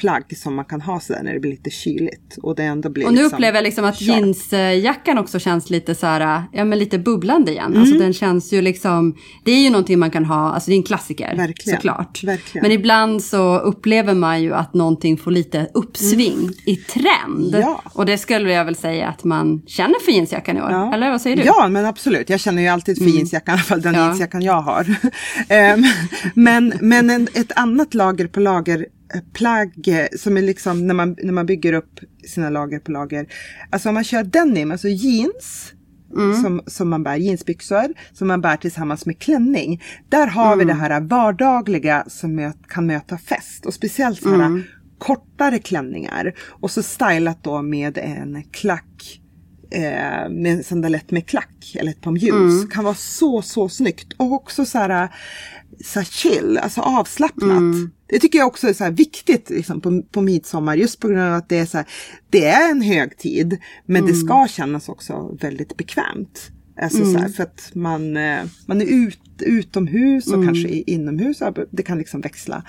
sommarplagg 0.00 0.36
som 0.36 0.54
man 0.54 0.64
kan 0.64 0.80
ha 0.80 1.00
sådär 1.00 1.22
när 1.22 1.32
det 1.34 1.40
blir 1.40 1.50
lite 1.50 1.70
kyligt. 1.70 2.38
Och 2.42 2.56
det 2.56 2.62
ändå 2.64 2.88
blir 2.90 3.06
Och 3.06 3.12
nu 3.12 3.18
liksom 3.22 3.36
upplever 3.36 3.56
jag 3.58 3.64
liksom 3.64 3.84
att 3.84 3.98
sharp. 3.98 4.08
jeansjackan 4.08 5.18
också 5.18 5.38
känns 5.38 5.70
lite 5.70 5.94
så 5.94 6.06
här, 6.06 6.42
ja 6.52 6.64
men 6.64 6.78
lite 6.78 6.98
bubblande 6.98 7.52
igen. 7.52 7.66
Mm. 7.66 7.80
Alltså 7.80 7.98
den 7.98 8.12
känns 8.12 8.52
ju 8.52 8.62
liksom, 8.62 9.16
det 9.44 9.52
är 9.52 9.60
ju 9.62 9.70
någonting 9.70 9.98
man 9.98 10.10
kan 10.10 10.24
ha, 10.24 10.52
alltså 10.52 10.70
det 10.70 10.74
är 10.74 10.76
en 10.76 10.82
klassiker. 10.82 11.36
Verkligen, 11.36 11.76
Såklart. 11.76 12.24
verkligen. 12.24 12.62
Men 12.62 12.72
ibland 12.72 13.22
så 13.22 13.58
upplever 13.58 14.14
man 14.14 14.42
ju 14.42 14.54
att 14.54 14.74
någonting 14.74 15.16
får 15.16 15.30
lite 15.30 15.68
uppsving 15.74 16.50
i 16.66 16.76
trend. 16.76 17.54
Mm. 17.54 17.60
Ja. 17.60 17.82
Och 17.92 18.06
det 18.06 18.18
skulle 18.18 18.52
jag 18.52 18.64
väl 18.64 18.76
säga 18.76 19.08
att 19.08 19.24
man 19.24 19.62
känner 19.66 20.04
för 20.04 20.12
jeansjackan 20.12 20.56
i 20.56 20.60
år. 20.60 20.70
Ja. 20.70 20.94
Eller 20.94 21.10
vad 21.10 21.20
säger 21.20 21.36
du? 21.36 21.42
Ja, 21.42 21.68
men 21.68 21.86
absolut. 21.86 22.30
Jag 22.30 22.40
känner 22.40 22.62
ju 22.62 22.68
alltid 22.68 22.98
för 22.98 23.04
jeansjackan, 23.04 23.54
i 23.54 23.58
alla 23.58 23.62
fall 23.62 23.82
den 23.82 23.94
Ja. 23.94 24.00
jeansjackan 24.00 24.42
jag 24.42 24.60
har. 24.60 24.86
Ehm, 25.48 25.84
men 26.34 26.72
men 26.80 27.10
en, 27.10 27.28
ett 27.34 27.52
annat 27.56 27.94
lager 27.94 28.26
på 28.26 28.40
lager 28.40 28.86
plagg 29.32 29.88
eh, 29.88 30.06
som 30.18 30.36
är 30.36 30.42
liksom 30.42 30.86
när 30.86 30.94
man, 30.94 31.16
när 31.22 31.32
man 31.32 31.46
bygger 31.46 31.72
upp 31.72 32.00
sina 32.26 32.50
lager 32.50 32.78
på 32.78 32.92
lager. 32.92 33.26
Alltså 33.70 33.88
om 33.88 33.94
man 33.94 34.04
kör 34.04 34.24
denim, 34.24 34.70
alltså 34.70 34.88
jeans. 34.88 35.72
Som, 36.42 36.62
som 36.66 36.88
man 36.88 37.02
bär, 37.02 37.16
jeansbyxor 37.16 37.94
som 38.12 38.28
man 38.28 38.40
bär 38.40 38.56
tillsammans 38.56 39.06
med 39.06 39.18
klänning. 39.18 39.82
Där 40.08 40.26
har 40.26 40.56
vi 40.56 40.64
det 40.64 40.72
här 40.72 41.00
vardagliga 41.00 42.04
som 42.08 42.34
möt, 42.34 42.56
kan 42.68 42.86
möta 42.86 43.18
fest. 43.18 43.66
Och 43.66 43.74
speciellt 43.74 44.22
så 44.22 44.36
här 44.36 44.62
kortare 44.98 45.58
klänningar. 45.58 46.34
Och 46.48 46.70
så 46.70 46.82
stylat 46.82 47.44
då 47.44 47.62
med 47.62 47.98
en 47.98 48.42
klack 48.50 49.20
eh, 49.70 50.28
med 50.30 50.66
sandalett 50.66 51.10
med 51.10 51.26
klack 51.26 51.76
eller 51.78 51.90
ett 51.90 52.00
par 52.00 52.10
mjuls. 52.10 52.70
Kan 52.70 52.84
vara 52.84 52.94
så, 52.94 53.42
så 53.42 53.68
snyggt. 53.68 54.12
Och 54.16 54.32
också 54.32 54.64
så 54.64 54.78
här, 54.78 55.08
så 55.84 55.98
här 55.98 56.06
chill, 56.06 56.58
alltså 56.62 56.80
avslappnat. 56.80 57.90
Det 58.08 58.18
tycker 58.18 58.38
jag 58.38 58.46
också 58.46 58.68
är 58.68 58.72
så 58.72 58.90
viktigt 58.90 59.50
liksom, 59.50 59.80
på, 59.80 60.02
på 60.02 60.20
midsommar 60.20 60.74
just 60.74 61.00
på 61.00 61.08
grund 61.08 61.22
av 61.22 61.34
att 61.34 61.48
det 61.48 61.58
är 61.58 61.66
så 61.66 61.76
här, 61.76 61.86
det 62.30 62.44
är 62.44 62.70
en 62.70 62.82
högtid 62.82 63.58
men 63.86 64.06
det 64.06 64.14
ska 64.14 64.46
kännas 64.50 64.88
också 64.88 65.36
väldigt 65.40 65.76
bekvämt. 65.76 66.50
Alltså 66.82 67.04
så 67.04 67.18
här, 67.18 67.28
för 67.28 67.42
att 67.42 67.70
man, 67.74 68.16
eh, 68.16 68.44
man 68.66 68.80
är 68.80 68.86
ut, 68.86 69.20
utomhus 69.40 70.26
och 70.32 70.44
kanske 70.44 70.68
i- 70.68 70.84
inomhus. 70.86 71.42
Det 71.70 71.82
kan 71.82 71.98
liksom 71.98 72.20
växla. 72.20 72.62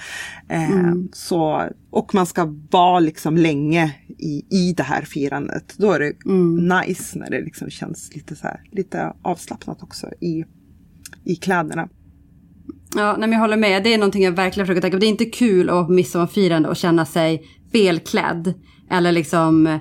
Eh, 0.49 0.93
så, 1.13 1.69
och 1.89 2.15
man 2.15 2.25
ska 2.25 2.55
vara 2.71 2.99
liksom 2.99 3.37
länge 3.37 3.95
i, 4.17 4.45
i 4.49 4.73
det 4.77 4.83
här 4.83 5.01
firandet. 5.01 5.73
Då 5.77 5.91
är 5.91 5.99
det 5.99 6.13
nice 6.87 7.19
när 7.19 7.29
det 7.29 7.41
liksom 7.41 7.69
känns 7.69 8.15
lite, 8.15 8.35
så 8.35 8.47
här, 8.47 8.61
lite 8.71 9.13
avslappnat 9.21 9.83
också 9.83 10.07
i, 10.21 10.43
i 11.23 11.35
kläderna. 11.35 11.89
Ja, 12.95 13.11
nej, 13.11 13.19
men 13.19 13.31
jag 13.31 13.39
håller 13.39 13.57
med. 13.57 13.83
Det 13.83 13.93
är 13.93 13.97
någonting 13.97 14.23
jag 14.23 14.31
verkligen 14.31 14.67
försöker 14.67 14.81
tänka 14.81 14.97
på. 14.97 14.99
Det 14.99 15.05
är 15.05 15.09
inte 15.09 15.25
kul 15.25 15.69
att 15.69 15.89
midsommarfirande 15.89 16.69
och 16.69 16.75
känna 16.77 17.05
sig 17.05 17.43
felklädd. 17.71 18.53
Eller 18.91 19.11
liksom 19.11 19.79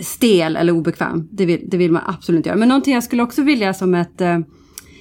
stel 0.00 0.56
eller 0.56 0.72
obekväm. 0.72 1.28
Det 1.30 1.46
vill, 1.46 1.64
det 1.66 1.76
vill 1.76 1.92
man 1.92 2.02
absolut 2.06 2.38
inte 2.38 2.48
göra. 2.48 2.58
Men 2.58 2.68
någonting 2.68 2.94
jag 2.94 3.04
skulle 3.04 3.22
också 3.22 3.42
vilja 3.42 3.74
som 3.74 3.94
ett, 3.94 4.20
eh, 4.20 4.38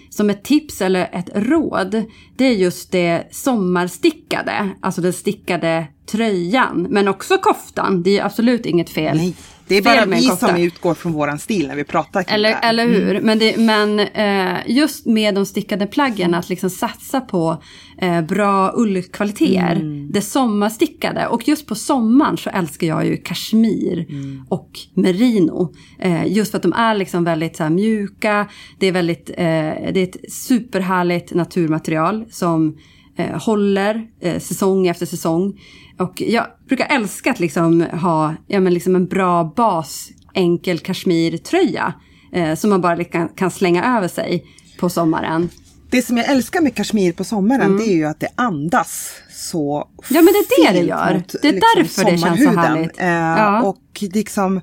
som 0.10 0.30
ett 0.30 0.44
tips 0.44 0.82
eller 0.82 1.10
ett 1.14 1.30
råd. 1.36 2.04
Det 2.38 2.46
är 2.46 2.54
just 2.54 2.92
det 2.92 3.28
sommarstickade. 3.32 4.70
Alltså 4.82 5.02
den 5.02 5.14
stickade 5.14 5.88
tröjan. 6.12 6.88
Men 6.90 7.08
också 7.08 7.38
koftan. 7.38 8.04
Det 8.04 8.18
är 8.18 8.26
absolut 8.26 8.66
inget 8.66 8.90
fel. 8.90 9.18
Nej, 9.18 9.36
det 9.68 9.76
är 9.76 9.82
bara 9.82 10.06
vi 10.06 10.22
som 10.22 10.56
utgår 10.56 10.94
från 10.94 11.12
våran 11.12 11.40
stil 11.40 11.68
när 11.68 11.76
vi 11.76 11.84
pratar 11.84 12.24
kring 12.24 12.36
Eller, 12.36 12.50
det 12.50 12.56
här. 12.56 12.70
eller 12.70 12.88
hur? 12.88 13.22
Men, 13.22 13.40
det, 13.40 13.58
men 13.58 14.00
eh, 14.00 14.58
just 14.68 15.06
med 15.06 15.36
de 15.36 15.46
stickade 15.46 15.88
plaggen 15.88 16.34
att 16.34 16.50
liksom 16.50 16.70
satsa 16.70 17.22
på 17.22 17.64
eh, 17.98 18.22
bra 18.22 18.74
ullkvaliteter. 18.76 20.08
Det 20.12 20.22
sommarstickade. 20.22 21.28
Och 21.28 21.48
just 21.48 21.68
på 21.68 21.76
sommaren 21.76 22.38
så 22.38 22.50
älskar 22.50 22.88
jag 22.88 23.06
ju 23.06 23.18
kashmir 23.18 24.06
och 24.50 24.70
merino. 24.94 25.74
Eh, 26.00 26.28
just 26.28 26.52
för 26.52 26.58
att 26.58 26.64
de 26.64 26.74
är 26.74 26.96
liksom 26.96 27.24
väldigt 27.24 27.56
så 27.58 27.64
här, 27.64 27.70
mjuka. 27.70 28.48
Det 28.80 28.88
är, 28.88 28.92
väldigt, 28.92 29.30
eh, 29.30 29.36
det 29.38 29.98
är 29.98 30.04
ett 30.04 30.34
superhärligt 30.34 31.34
naturmaterial 31.34 32.26
som 32.30 32.78
eh, 33.18 33.42
håller 33.44 34.08
eh, 34.22 34.40
säsong 34.40 34.88
efter 34.88 35.06
säsong. 35.06 35.60
Och 36.00 36.22
jag 36.22 36.46
brukar 36.68 36.88
älska 36.90 37.32
att 37.32 37.40
liksom 37.40 37.82
ha 37.82 38.36
ja, 38.48 38.60
men 38.60 38.74
liksom 38.74 38.96
en 38.96 39.08
bra 39.08 39.54
bas 39.56 40.10
enkel 40.34 40.80
kashmirtröja 40.80 41.94
eh, 42.34 42.56
som 42.56 42.70
man 42.70 42.82
bara 42.82 42.96
liksom 42.96 43.30
kan 43.36 43.52
slänga 43.52 43.98
över 43.98 44.08
sig 44.08 44.46
på 44.80 44.90
sommaren. 44.90 45.50
Det 45.90 46.02
som 46.02 46.18
jag 46.18 46.30
älskar 46.30 46.62
med 46.62 46.76
kashmir 46.76 47.14
på 47.14 47.24
sommaren 47.24 47.78
det 47.78 47.84
är 47.84 47.96
ju 47.96 48.06
att 48.06 48.20
det 48.20 48.30
andas 48.36 49.12
så 49.30 49.76
Mm. 49.78 49.88
Ja, 50.10 50.22
men 50.22 50.34
det 50.34 50.40
är 50.40 50.74
det 50.74 50.80
det 50.80 50.86
gör. 50.86 51.14
mot, 51.14 51.36
Det 51.42 51.48
är 51.48 51.54
därför 51.76 52.06
det 52.12 52.18
känns 52.18 52.44
så 52.44 52.50
härligt. 52.50 53.00
Eh, 53.00 53.08
Ja. 53.08 53.62
Och 53.62 53.84
liksom, 54.02 54.62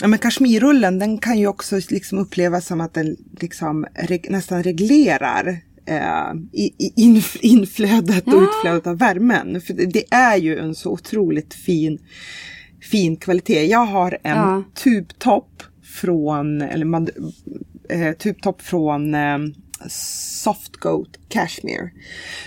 ja 0.00 0.06
men 0.06 0.18
kashmirullen 0.18 0.98
den 0.98 1.18
kan 1.18 1.38
ju 1.38 1.46
också 1.46 1.76
liksom 1.90 2.18
upplevas 2.18 2.66
som 2.66 2.80
att 2.80 2.94
den 2.94 3.16
liksom 3.40 3.86
reg, 3.94 4.26
nästan 4.30 4.62
reglerar 4.62 5.58
eh, 5.86 6.32
inf, 6.96 7.36
inflödet 7.40 8.26
och 8.26 8.40
utflödet 8.42 8.86
av 8.86 8.98
värmen. 8.98 9.60
För 9.60 9.74
det, 9.74 9.86
det 9.86 10.04
är 10.14 10.36
ju 10.36 10.58
en 10.58 10.74
så 10.74 10.90
otroligt 10.92 11.54
fin, 11.54 11.98
fin 12.90 13.16
kvalitet. 13.16 13.66
Jag 13.66 13.86
har 13.86 14.18
en 14.22 14.36
Ja. 14.38 14.62
tubtopp 14.74 15.62
från, 15.82 16.62
eller 16.62 16.84
man, 16.84 17.08
eh, 17.90 18.12
tubtopp 18.12 18.62
från 18.62 19.14
eh, 19.14 19.38
Soft 19.88 20.76
Goat 20.76 21.18
Cashmere. 21.28 21.90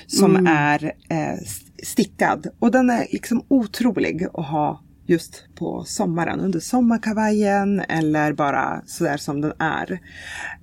Som 0.08 0.36
Mm. 0.36 0.48
är 0.48 0.84
eh, 1.10 1.40
stickad. 1.84 2.48
Och 2.60 2.72
den 2.72 2.90
är 2.90 3.08
liksom 3.12 3.46
otrolig 3.48 4.24
att 4.34 4.46
ha 4.46 4.84
just 5.08 5.46
på 5.56 5.84
sommaren. 5.84 6.40
Under 6.40 6.60
sommarkavajen 6.60 7.80
eller 7.80 8.34
bara 8.34 8.82
sådär 8.86 9.18
som 9.18 9.42
den 9.42 9.54
är. 9.60 10.00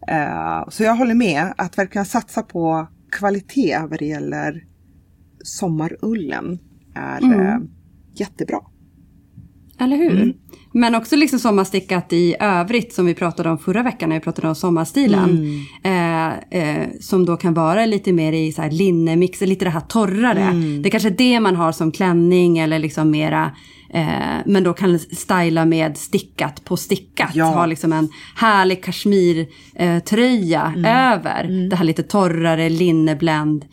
Eh, 0.09 0.69
så 0.69 0.83
jag 0.83 0.95
håller 0.97 1.15
med 1.15 1.55
att 1.57 1.79
verkligen 1.79 2.05
satsa 2.07 2.43
på 2.43 2.87
kvalitet 3.13 3.79
vad 3.91 3.99
det 3.99 4.07
gäller 4.07 4.65
sommarullen 5.45 6.59
är 6.95 7.23
Mm. 7.23 7.41
eh, 7.41 7.57
jättebra. 8.15 8.59
Eller 9.81 9.97
hur? 9.97 10.35
Men 10.73 10.95
också 10.95 11.17
liksom 11.17 11.39
sommarstickat 11.39 12.13
i 12.13 12.37
övrigt 12.41 12.93
som 12.93 13.07
vi 13.07 13.15
pratade 13.15 13.51
om 13.51 13.59
förra 13.59 13.83
veckan 13.83 14.09
när 14.09 14.17
vi 14.17 14.21
pratade 14.21 14.49
om 14.49 14.55
sommarstilen. 14.55 15.49
Eh, 15.85 16.33
eh, 16.61 16.89
som 17.01 17.25
då 17.27 17.37
kan 17.37 17.55
vara 17.55 17.87
lite 17.87 18.13
mer 18.13 18.33
i 18.33 18.53
så 18.53 18.63
här 18.63 18.71
linnemix, 18.71 19.41
lite 19.41 19.65
det 19.65 19.71
här 19.71 19.81
torrare. 19.81 20.53
Det 20.83 20.89
är 20.89 20.91
kanske 20.91 21.09
är 21.09 21.17
det 21.17 21.41
man 21.41 21.57
har 21.57 21.73
som 21.73 21.93
klänning 21.93 22.59
eller 22.59 22.79
liksom 22.79 23.11
mera 23.11 23.51
Eh, 23.91 24.37
men 24.47 24.63
då 24.65 24.73
kan 24.73 24.99
styla 24.99 25.65
med 25.65 25.97
stickat 25.97 26.65
på 26.65 26.77
stickat. 26.77 27.31
Ja. 27.35 27.45
Ha 27.45 27.67
liksom 27.67 27.93
en 27.93 28.09
härlig 28.37 28.85
kashmirtröja 28.85 30.73
Mm. 30.77 30.85
över 30.85 31.69
det 31.71 31.77
här 31.77 31.85
lite 31.85 32.03
torrare 32.03 32.69
linnebländ 32.69 33.65
eh, 33.65 33.69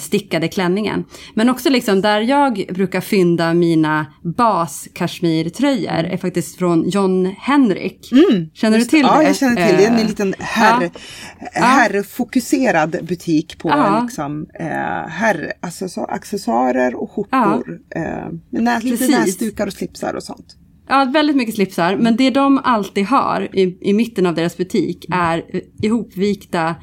stickade 0.00 0.48
klänningen. 0.48 1.04
Men 1.34 1.48
också 1.50 1.70
liksom 1.70 2.00
där 2.00 2.20
jag 2.20 2.64
brukar 2.74 3.00
fynda 3.00 3.54
mina 3.54 4.06
bas 4.36 4.88
kashmirtröjor 4.94 5.92
är 5.92 6.16
faktiskt 6.16 6.58
från 6.58 6.88
John 6.88 7.34
Henrik. 7.38 8.10
Känner 8.54 8.78
du 8.78 8.84
till 8.84 8.98
Mm. 8.98 9.10
ja, 9.14 9.18
det? 9.20 9.26
jag 9.26 9.36
känner 9.36 9.66
till 9.66 9.76
det. 9.76 9.82
Det 9.82 9.84
är 9.84 9.90
en 9.90 9.98
Eh, 9.98 10.06
liten 10.06 10.34
herr, 10.38 10.90
herrfokuserad 11.52 12.96
butik 13.02 13.58
på 13.58 13.68
Ja. 13.68 14.00
liksom, 14.02 14.46
eh, 14.60 14.66
herr, 15.08 15.52
alltså, 15.60 15.88
så, 15.88 16.04
accessoarer 16.04 16.94
och 16.94 17.10
skjortor. 17.10 17.78
Eh, 17.96 18.02
med 18.62 18.84
lite 18.84 19.08
näsdukar 19.08 19.66
och 19.66 19.72
slipsar 19.72 20.14
och 20.14 20.22
sånt. 20.22 20.56
Ja, 20.88 21.10
väldigt 21.14 21.36
mycket 21.36 21.54
slipsar. 21.54 21.96
Men 21.96 22.16
det 22.16 22.30
de 22.30 22.60
alltid 22.64 23.06
har 23.06 23.48
i, 23.56 23.78
i 23.80 23.92
mitten 23.92 24.26
av 24.26 24.34
deras 24.34 24.56
butik 24.56 25.06
är 25.12 25.38
eh, 25.52 25.60
ihopvikta 25.82 26.74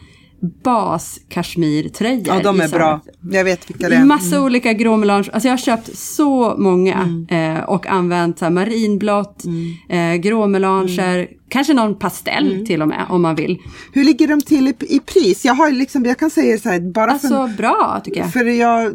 bas 0.63 1.19
kashmirtröjor. 1.29 2.23
Ja, 2.27 2.39
de 2.43 2.59
är 2.59 2.61
här- 2.63 2.69
bra. 2.69 3.01
Jag 3.31 3.43
vet 3.43 3.69
vilka 3.69 3.89
det 3.89 3.95
är. 3.95 4.05
Massa 4.05 4.41
olika 4.41 4.73
grå 4.73 4.97
melange. 4.97 5.29
Alltså 5.33 5.47
jag 5.47 5.53
har 5.53 5.57
köpt 5.57 5.97
så 5.97 6.55
många 6.57 7.25
eh, 7.29 7.63
och 7.69 7.87
använt 7.87 8.39
så 8.39 8.45
här, 8.45 8.51
marinblått, 8.51 9.43
eh, 9.89 10.13
grå 10.15 10.47
melanger, 10.47 11.27
kanske 11.49 11.73
någon 11.73 11.95
pastell 11.99 12.63
till 12.67 12.81
och 12.81 12.87
med 12.87 13.05
om 13.09 13.21
man 13.21 13.35
vill. 13.35 13.57
Hur 13.93 14.03
ligger 14.03 14.27
de 14.27 14.41
till 14.41 14.67
i, 14.67 14.73
i 14.79 14.99
pris? 14.99 15.45
Jag 15.45 15.53
har 15.53 15.71
liksom, 15.71 16.05
jag 16.05 16.17
kan 16.19 16.29
säga 16.29 16.57
så 16.57 16.69
här, 16.69 16.79
bara 16.79 17.19
för, 17.19 17.27
Alltså 17.35 17.57
bra 17.57 18.01
tycker 18.03 18.19
jag. 18.19 18.33
för 18.33 18.45
jag, 18.45 18.93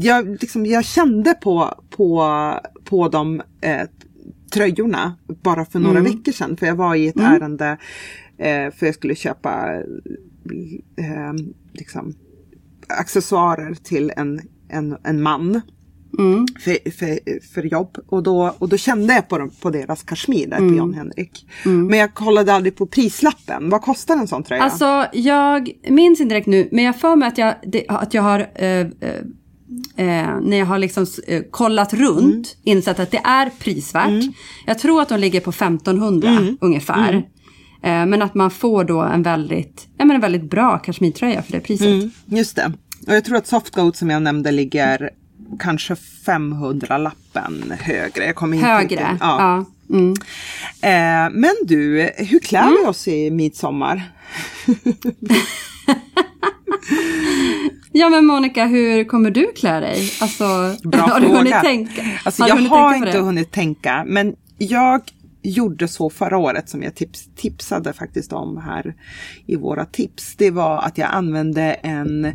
jag, 0.00 0.28
liksom, 0.40 0.66
jag 0.66 0.84
kände 0.84 1.34
på, 1.34 1.74
på, 1.96 2.24
på 2.84 3.08
de 3.08 3.40
eh, 3.60 3.80
tröjorna 4.54 5.16
bara 5.42 5.64
för 5.64 5.78
några 5.78 5.98
Mm. 5.98 6.12
veckor 6.12 6.32
sedan. 6.32 6.56
För 6.56 6.66
jag 6.66 6.74
var 6.74 6.94
i 6.94 7.08
ett 7.08 7.16
ärende 7.20 7.78
eh, 8.38 8.74
för 8.74 8.86
jag 8.86 8.94
skulle 8.94 9.14
köpa 9.14 9.66
eh, 10.96 11.32
liksom, 11.72 12.14
accessoarer 12.88 13.74
till 13.74 14.12
en, 14.16 14.40
en, 14.68 14.96
en 15.04 15.22
man. 15.22 15.60
Mm. 16.18 16.46
För, 16.60 16.90
för, 16.90 17.18
för 17.54 17.62
jobb 17.62 17.98
och 18.06 18.22
då, 18.22 18.54
och 18.58 18.68
då 18.68 18.76
kände 18.76 19.14
jag 19.14 19.28
på, 19.28 19.38
dem, 19.38 19.50
på 19.62 19.70
deras 19.70 20.02
kashmir 20.02 20.46
där 20.46 20.56
Mm. 20.56 20.70
på 20.70 20.76
John 20.78 20.94
Henrik. 20.94 21.46
Men 21.64 21.98
jag 21.98 22.14
kollade 22.14 22.52
aldrig 22.52 22.76
på 22.76 22.86
prislappen. 22.86 23.70
Vad 23.70 23.82
kostar 23.82 24.16
en 24.16 24.28
sån 24.28 24.42
tröja? 24.42 24.62
Alltså 24.62 25.06
jag 25.12 25.70
minns 25.88 26.20
inte 26.20 26.34
direkt 26.34 26.46
nu, 26.46 26.68
men 26.72 26.84
jag 26.84 27.00
får 27.00 27.16
mig 27.16 27.28
att 27.28 27.38
jag, 27.38 27.54
det, 27.66 27.84
att 27.88 28.14
jag 28.14 28.22
har 28.22 28.40
eh, 28.54 28.66
eh, 28.66 28.86
Eh, 29.96 30.40
när 30.42 30.56
jag 30.56 30.66
har 30.66 30.78
liksom 30.78 31.06
eh, 31.26 31.42
kollat 31.50 31.94
runt, 31.94 32.56
insett 32.62 33.00
att 33.00 33.10
det 33.10 33.20
är 33.24 33.50
prisvärt. 33.58 34.24
Jag 34.66 34.78
tror 34.78 35.02
att 35.02 35.08
de 35.08 35.20
ligger 35.20 35.40
på 35.40 35.50
1500 35.50 36.38
ungefär. 36.60 37.28
Eh, 37.82 38.06
men 38.06 38.22
att 38.22 38.34
man 38.34 38.50
får 38.50 38.84
då 38.84 39.00
en 39.00 39.22
väldigt, 39.22 39.88
ja, 39.98 40.04
men 40.04 40.14
en 40.16 40.22
väldigt 40.22 40.50
bra 40.50 40.78
kashmirtröja 40.78 41.42
för 41.42 41.52
det 41.52 41.60
priset. 41.60 41.86
Mm, 41.86 42.10
just 42.26 42.56
det. 42.56 42.72
Och 43.06 43.14
jag 43.14 43.24
tror 43.24 43.36
att 43.36 43.46
Softgoat 43.46 43.96
som 43.96 44.10
jag 44.10 44.22
nämnde 44.22 44.52
ligger 44.52 45.10
kanske 45.58 45.96
500 46.26 46.98
lappen 46.98 47.72
högre. 47.80 48.24
Jag 48.24 48.34
kommer 48.34 48.56
inte 48.56 48.68
Högre. 48.68 49.00
ihåg. 49.00 49.16
Ja. 49.20 49.64
Mm. 49.90 50.10
Eh, 50.82 51.30
men 51.40 51.54
du, 51.64 52.10
hur 52.16 52.38
klär 52.38 52.82
vi 52.82 52.86
oss 52.88 53.08
i 53.08 53.30
midsommar? 53.30 54.02
ja 57.92 58.08
men 58.08 58.26
Monica, 58.26 58.64
hur 58.66 59.04
kommer 59.04 59.30
du 59.30 59.52
klä 59.56 59.80
dig? 59.80 60.10
Alltså, 60.20 60.44
Bra 60.82 61.00
har 61.00 61.20
du 61.20 61.26
fråga. 61.26 61.38
hunnit 61.38 61.60
tänka? 61.62 62.02
Alltså, 62.24 62.42
har 62.42 62.48
jag 62.48 62.58
du 62.58 62.66
har 62.68 62.94
inte 62.94 63.12
det? 63.12 63.18
hunnit 63.18 63.52
tänka, 63.52 64.04
men 64.06 64.34
jag 64.58 65.00
gjorde 65.50 65.88
så 65.88 66.10
förra 66.10 66.38
året 66.38 66.68
som 66.68 66.82
jag 66.82 66.94
tips, 66.94 67.28
tipsade 67.36 67.92
faktiskt 67.92 68.32
om 68.32 68.56
här 68.56 68.94
i 69.46 69.56
våra 69.56 69.84
tips. 69.84 70.34
Det 70.36 70.50
var 70.50 70.78
att 70.78 70.98
jag 70.98 71.08
använde 71.12 71.62
en 71.62 72.32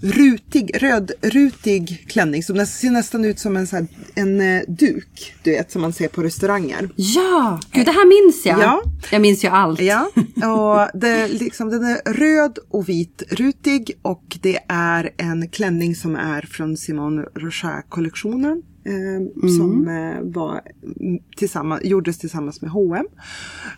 rutig, 0.00 0.82
rödrutig 0.82 2.04
klänning 2.08 2.42
som 2.42 2.66
ser 2.66 2.90
nästan 2.90 3.24
ut 3.24 3.38
som 3.38 3.56
en, 3.56 3.66
så 3.66 3.76
här, 3.76 3.86
en 4.14 4.40
eh, 4.40 4.62
duk, 4.68 5.34
du 5.42 5.50
vet, 5.50 5.70
som 5.70 5.82
man 5.82 5.92
ser 5.92 6.08
på 6.08 6.22
restauranger. 6.22 6.88
Ja, 6.96 7.60
gud 7.72 7.86
det 7.86 7.92
här 7.92 8.24
minns 8.24 8.46
jag. 8.46 8.60
Ja. 8.60 8.82
Jag 9.12 9.22
minns 9.22 9.44
ju 9.44 9.48
allt. 9.48 9.80
Ja, 9.80 10.10
och 10.36 11.00
det, 11.00 11.28
liksom, 11.28 11.70
den 11.70 11.84
är 11.84 12.12
röd 12.12 12.58
och 12.70 12.88
vit 12.88 13.22
rutig 13.30 13.98
och 14.02 14.38
det 14.42 14.58
är 14.68 15.10
en 15.16 15.48
klänning 15.48 15.94
som 15.94 16.16
är 16.16 16.42
från 16.42 16.76
Simon 16.76 17.20
Rocher-kollektionen. 17.34 18.62
Eh, 18.88 19.48
Som 19.58 19.88
eh, 19.88 20.22
var, 20.34 20.60
mm, 21.00 21.18
tillsammans, 21.36 21.84
gjordes 21.84 22.18
tillsammans 22.18 22.60
med 22.62 22.70
H&M. 22.70 23.06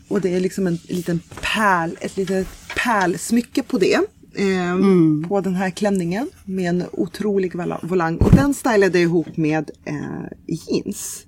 Och 0.09 0.21
det 0.21 0.35
är 0.35 0.41
liksom 0.41 0.67
en 0.67 0.79
liten 0.89 1.21
pärl, 1.55 1.91
ett 2.01 2.17
litet 2.17 2.49
pärlsmycke 2.85 3.63
på 3.63 3.79
det. 3.79 3.95
Eh, 4.35 5.29
På 5.29 5.41
den 5.41 5.55
här 5.55 5.71
klänningen 5.71 6.29
med 6.45 6.69
en 6.69 6.85
otrolig 6.93 7.53
volang. 7.83 8.17
Och 8.17 8.31
den 8.33 8.55
stylade 8.55 8.99
jag 8.99 9.03
ihop 9.03 9.37
med 9.37 9.71
eh, 9.85 9.97
jeans. 10.47 11.27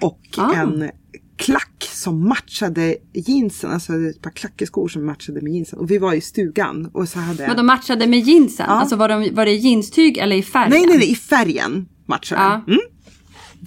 Och 0.00 0.18
Ah. 0.36 0.52
en 0.54 0.90
klack 1.36 1.88
som 1.92 2.28
matchade 2.28 2.96
jeansen, 3.12 3.70
alltså 3.70 3.92
ett 4.00 4.22
par 4.22 4.30
klackeskor 4.30 4.88
som 4.88 5.06
matchade 5.06 5.40
med 5.40 5.52
jeansen. 5.52 5.78
Och 5.78 5.90
vi 5.90 5.98
var 5.98 6.14
i 6.14 6.20
stugan 6.20 6.90
och 6.92 7.08
så 7.08 7.18
hade 7.18 7.46
Men 7.46 7.56
de 7.56 7.66
matchade 7.66 8.06
med 8.06 8.20
jeansen? 8.20 8.66
Ja. 8.68 8.74
Alltså 8.74 8.96
var, 8.96 9.08
de, 9.08 9.34
var 9.34 9.44
det 9.44 9.52
jeanstyg 9.54 10.18
eller 10.18 10.36
i 10.36 10.42
färgen? 10.42 10.70
Nej, 10.70 10.86
nej, 10.86 10.96
nej, 10.98 11.10
i 11.12 11.14
färgen 11.14 11.86
matchade 12.06 12.42
Ja. 12.42 12.60
mm. 12.72 12.80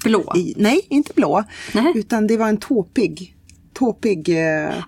Blå? 0.04 0.34
I, 0.36 0.54
Nej, 0.58 0.82
inte 0.90 1.14
blå. 1.16 1.44
Nej. 1.74 1.92
Utan 1.96 2.28
det 2.28 2.38
var 2.38 2.48
en 2.50 2.58
tåpig, 2.58 3.36
tåpig 3.74 4.30
eh, 4.30 4.70
tåp. 4.70 4.86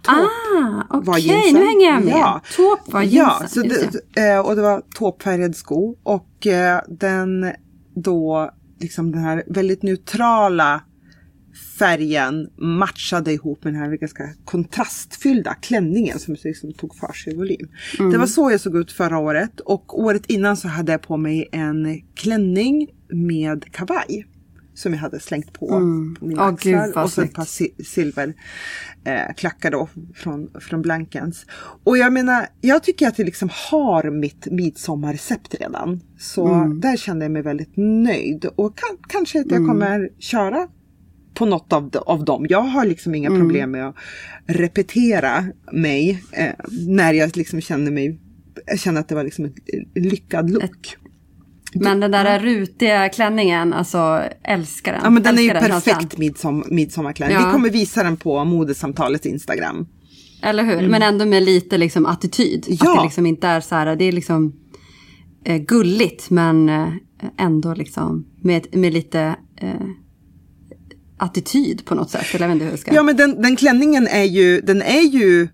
Ah, 0.90 1.00
var 1.00 1.14
okej, 1.14 1.26
jeansen. 1.28 1.54
nu 1.54 1.66
hänger 1.68 1.86
jag 1.86 2.04
med. 2.06 2.14
Ja. 2.14 2.42
Tåp 2.56 2.94
var 2.94 3.02
jeansen. 3.02 3.64
Ja, 3.70 3.76
så 3.76 4.00
det. 4.14 4.22
eh, 4.30 4.40
och 4.40 4.56
det 4.56 4.62
var 4.62 4.82
tåpfärgad 4.96 5.56
sko. 5.56 5.96
Och 6.04 6.48
eh, 6.48 6.82
den 6.88 7.52
då, 7.96 8.52
liksom 8.80 9.12
den 9.12 9.22
här 9.24 9.44
väldigt 9.48 9.84
neutrala 9.84 10.82
färgen 11.80 12.50
matchade 12.58 13.34
ihop 13.34 13.64
med 13.64 13.74
den 13.74 13.82
här 13.82 13.98
ganska 13.98 14.30
kontrastfyllda 14.46 15.54
klänningen 15.54 16.20
som 16.20 16.36
liksom 16.44 16.74
tog 16.74 16.96
för 16.96 17.14
sig 17.14 17.36
volym. 17.36 17.68
Mm. 18.00 18.12
Det 18.12 18.18
var 18.18 18.26
så 18.28 18.52
jag 18.52 18.62
såg 18.62 18.78
ut 18.78 18.92
förra 18.92 19.18
året 19.18 19.60
och 19.60 20.00
året 20.00 20.24
innan 20.28 20.58
så 20.58 20.68
hade 20.68 20.92
jag 20.92 21.02
på 21.02 21.18
mig 21.18 21.50
en 21.52 22.02
klänning 22.16 22.88
med 23.10 23.72
kavaj. 23.72 24.26
Som 24.74 24.94
jag 24.94 25.00
hade 25.00 25.20
slängt 25.20 25.54
på, 25.54 25.68
på 26.20 26.26
mina 26.26 26.52
gud, 26.52 26.76
axlar 26.76 27.04
och 27.04 27.10
så 27.12 27.22
ett 27.22 27.34
par 27.34 27.46
si- 27.46 27.84
silver 27.86 28.34
eh, 29.04 29.70
då 29.72 29.90
från, 30.16 30.50
från 30.60 30.82
Blankens. 30.82 31.46
Och 31.84 31.98
jag 31.98 32.14
menar, 32.14 32.48
jag 32.62 32.84
tycker 32.84 33.08
att 33.08 33.20
jag 33.20 33.26
liksom 33.26 33.50
har 33.72 34.12
mitt 34.12 34.48
midsommarrecept 34.52 35.56
redan. 35.60 36.02
Så 36.20 36.48
Mm. 36.48 36.82
där 36.82 36.98
kände 36.98 37.26
jag 37.26 37.32
mig 37.32 37.42
väldigt 37.42 37.72
nöjd. 37.78 38.46
Och 38.46 38.78
kan, 38.78 38.98
kanske 39.10 39.40
att 39.40 39.46
jag 39.52 39.56
Mm. 39.58 39.68
kommer 39.70 40.10
köra 40.20 40.68
på 41.38 41.46
något 41.46 41.74
av, 41.74 41.92
av 42.06 42.26
dem. 42.26 42.46
Jag 42.50 42.62
har 42.62 42.86
liksom 42.86 43.16
inga 43.16 43.30
Mm. 43.30 43.42
problem 43.42 43.72
med 43.72 43.88
att 43.88 43.96
repetera 44.48 45.46
mig 45.72 46.24
eh, 46.32 46.50
när 46.88 47.14
jag 47.14 47.38
liksom 47.38 47.62
känner 47.62 47.92
mig 47.92 48.20
jag 48.68 48.80
känner 48.80 49.00
att 49.00 49.10
det 49.10 49.16
var 49.16 49.24
liksom 49.24 49.46
en 49.46 50.04
lyckad 50.04 50.50
look. 50.50 50.98
Men 51.74 52.00
den 52.00 52.12
där 52.12 52.40
rutiga 52.40 53.10
klänningen, 53.10 53.74
alltså 53.74 54.22
älskar 54.44 54.92
den. 54.94 55.02
Ja 55.04 55.10
men 55.10 55.24
den 55.24 55.38
är 55.38 55.42
ju 55.42 55.50
Älskar 55.50 55.68
perfekt 55.70 56.00
känslan. 56.02 56.20
midsom, 56.20 56.64
midsommarklänning. 56.72 57.38
Ja. 57.38 57.46
Vi 57.46 57.52
kommer 57.52 57.70
visa 57.70 58.04
den 58.04 58.18
på 58.18 58.44
modesamtalets 58.44 59.26
Instagram. 59.26 59.88
Eller 60.44 60.64
hur? 60.64 60.88
Men 60.90 61.02
ändå 61.02 61.26
med 61.26 61.44
lite 61.44 61.78
liksom 61.78 62.06
attityd. 62.06 62.60
Att 62.60 62.68
Mm. 62.68 62.78
Ja. 62.84 62.96
det 63.00 63.04
liksom 63.04 63.26
inte 63.26 63.48
är 63.48 63.62
så 63.62 63.76
här, 63.76 63.96
det 63.96 64.06
är 64.06 64.12
liksom 64.12 64.54
eh, 65.46 65.58
gulligt 65.58 66.30
men 66.30 66.70
eh, 66.70 66.88
ändå 67.38 67.74
liksom 67.74 68.26
med, 68.42 68.76
med 68.76 68.94
lite 68.94 69.36
eh, 69.62 69.72
attityd 71.18 71.86
på 71.86 71.96
något 71.96 72.10
sätt. 72.10 72.26
Eller 72.36 72.40
jag 72.46 72.48
vet 72.48 72.54
inte 72.54 72.66
hur 72.66 72.72
jag 72.72 72.80
ska... 72.80 72.94
Ja 72.96 73.04
men 73.04 73.18
den, 73.18 73.42
den 73.42 73.56
klänningen 73.56 74.08
är 74.08 74.24
ju, 74.24 74.62
den 74.62 74.82
är 74.82 75.02
ju, 75.02 75.48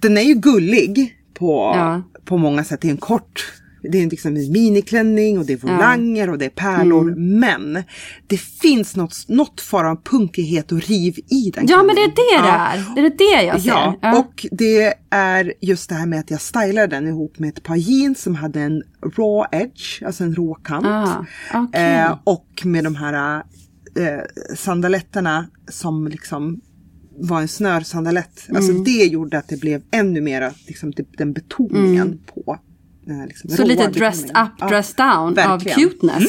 den 0.00 0.16
är 0.16 0.22
ju 0.22 0.34
gullig 0.34 1.14
på, 1.34 1.72
Ja. 1.76 2.02
på 2.24 2.36
många 2.36 2.64
sätt. 2.64 2.80
Det 2.80 2.88
är 2.88 2.92
en 2.92 2.96
kort, 2.96 3.52
det 3.82 4.02
är 4.02 4.10
liksom 4.10 4.36
en 4.36 4.52
miniklänning 4.52 5.38
och 5.38 5.46
det 5.46 5.52
är 5.52 5.56
volanger 5.56 6.30
och 6.30 6.38
det 6.38 6.44
är 6.44 6.48
pärlor. 6.50 7.02
Mm. 7.12 7.38
Men 7.40 7.84
det 8.26 8.36
finns 8.40 8.96
något, 8.96 9.24
något 9.28 9.60
form 9.60 9.86
av 9.86 10.02
punkighet 10.04 10.72
och 10.72 10.80
riv 10.82 11.18
i 11.30 11.50
den 11.54 11.66
Ja 11.68 11.76
men 11.82 11.94
det 11.96 12.02
är 12.02 12.10
klänningen. 12.10 12.42
det 12.42 12.48
Ja. 12.48 12.94
det 12.94 13.00
är. 13.00 13.02
Det 13.02 13.24
är 13.24 13.38
det 13.40 13.46
jag 13.46 13.60
ser. 13.60 13.68
Ja, 14.02 14.18
och 14.18 14.46
det 14.50 14.94
är 15.10 15.52
just 15.60 15.88
det 15.88 15.94
här 15.94 16.06
med 16.06 16.20
att 16.20 16.30
jag 16.30 16.40
stylar 16.40 16.86
den 16.86 17.06
ihop 17.08 17.38
med 17.38 17.48
ett 17.48 17.62
par 17.62 17.76
jeans 17.76 18.22
som 18.22 18.34
hade 18.34 18.60
en 18.60 18.82
raw 19.16 19.58
edge, 19.64 20.02
alltså 20.06 20.24
en 20.24 20.34
råkant. 20.34 20.86
Ah, 20.86 21.24
okej. 21.54 21.82
eh, 21.94 22.18
och 22.24 22.62
med 22.64 22.84
de 22.84 22.94
här 22.96 23.42
eh, 23.96 24.54
sandaletterna 24.56 25.46
som 25.68 26.08
liksom 26.08 26.60
var 27.18 27.40
en 27.40 27.48
snörsandalett. 27.48 28.46
Alltså 28.54 28.70
Mm. 28.70 28.84
det 28.84 28.90
gjorde 29.04 29.38
att 29.38 29.48
det 29.48 29.60
blev 29.60 29.82
ännu 29.90 30.20
mera 30.20 30.52
liksom, 30.66 30.92
typ 30.92 31.18
den 31.18 31.32
betoningen 31.32 32.18
på. 32.34 32.58
Den 33.06 33.16
här, 33.20 33.26
liksom, 33.26 33.48
Mm. 33.50 33.56
Så 33.56 33.64
lite 33.64 33.86
dressed 33.88 34.30
up, 34.30 34.68
dressed 34.68 34.96
down 34.96 35.34
verkligen. 35.34 35.78
av 35.78 35.90
cuteness. 35.90 36.24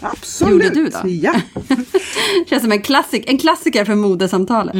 Absolut. 0.00 0.52
Gjorde 0.52 0.70
du 0.70 0.88
då? 0.88 0.98
Ja. 1.08 1.34
Känns 2.50 2.62
som 2.62 2.72
en, 2.72 2.82
klassik, 2.82 3.30
en 3.30 3.38
klassiker 3.38 3.84
för 3.84 3.94
modesamtalet. 3.94 4.74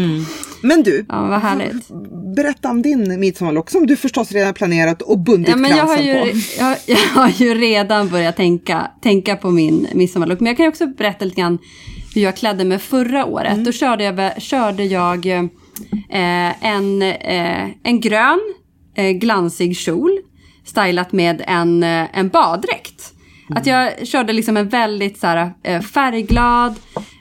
Men 0.62 0.82
du, 0.82 1.04
Ja, 1.08 1.26
vad 1.26 1.40
härligt. 1.40 1.88
berätta 2.37 2.70
om 2.70 2.82
din 2.82 3.20
midsommarlock 3.20 3.70
som 3.70 3.87
du 3.87 3.96
förstås 3.96 4.32
redan 4.32 4.54
planerat 4.54 5.02
och 5.02 5.18
bundit 5.18 5.48
Ja, 5.48 5.56
men 5.56 5.70
jag, 5.70 5.85
har 5.85 5.98
ju, 5.98 6.12
på. 6.20 6.28
jag, 6.58 6.76
jag 6.87 6.96
har 6.98 7.28
ju 7.28 7.54
redan 7.54 8.08
börjat 8.08 8.37
tänka, 8.37 8.90
tänka 9.02 9.37
på 9.37 9.50
min 9.50 9.87
midsommarlook. 9.94 10.40
Men 10.40 10.46
jag 10.46 10.56
kan 10.56 10.68
också 10.68 10.87
berätta 10.87 11.24
lite 11.24 11.40
grann 11.40 11.58
hur 12.14 12.22
jag 12.22 12.37
klädde 12.37 12.64
mig 12.64 12.79
förra 12.79 13.25
året. 13.25 13.53
Mm. 13.53 13.64
Då 13.64 13.72
körde 13.72 14.05
jag, 14.05 14.42
körde 14.42 14.85
jag 14.85 15.27
eh, 15.27 16.64
en, 16.66 17.03
eh, 17.03 17.68
en 17.83 18.01
grön 18.01 18.40
eh, 18.94 19.11
glansig 19.11 19.77
kjol. 19.77 20.18
Stylat 20.64 21.12
med 21.12 21.42
en, 21.46 21.83
eh, 21.83 22.18
en 22.18 22.29
baddräkt. 22.29 23.12
Att 23.55 23.66
jag 23.66 24.07
körde 24.07 24.33
liksom 24.33 24.57
en 24.57 24.68
väldigt 24.68 25.18
så 25.18 25.27
här, 25.27 25.53
eh, 25.62 25.81
färgglad, 25.81 26.75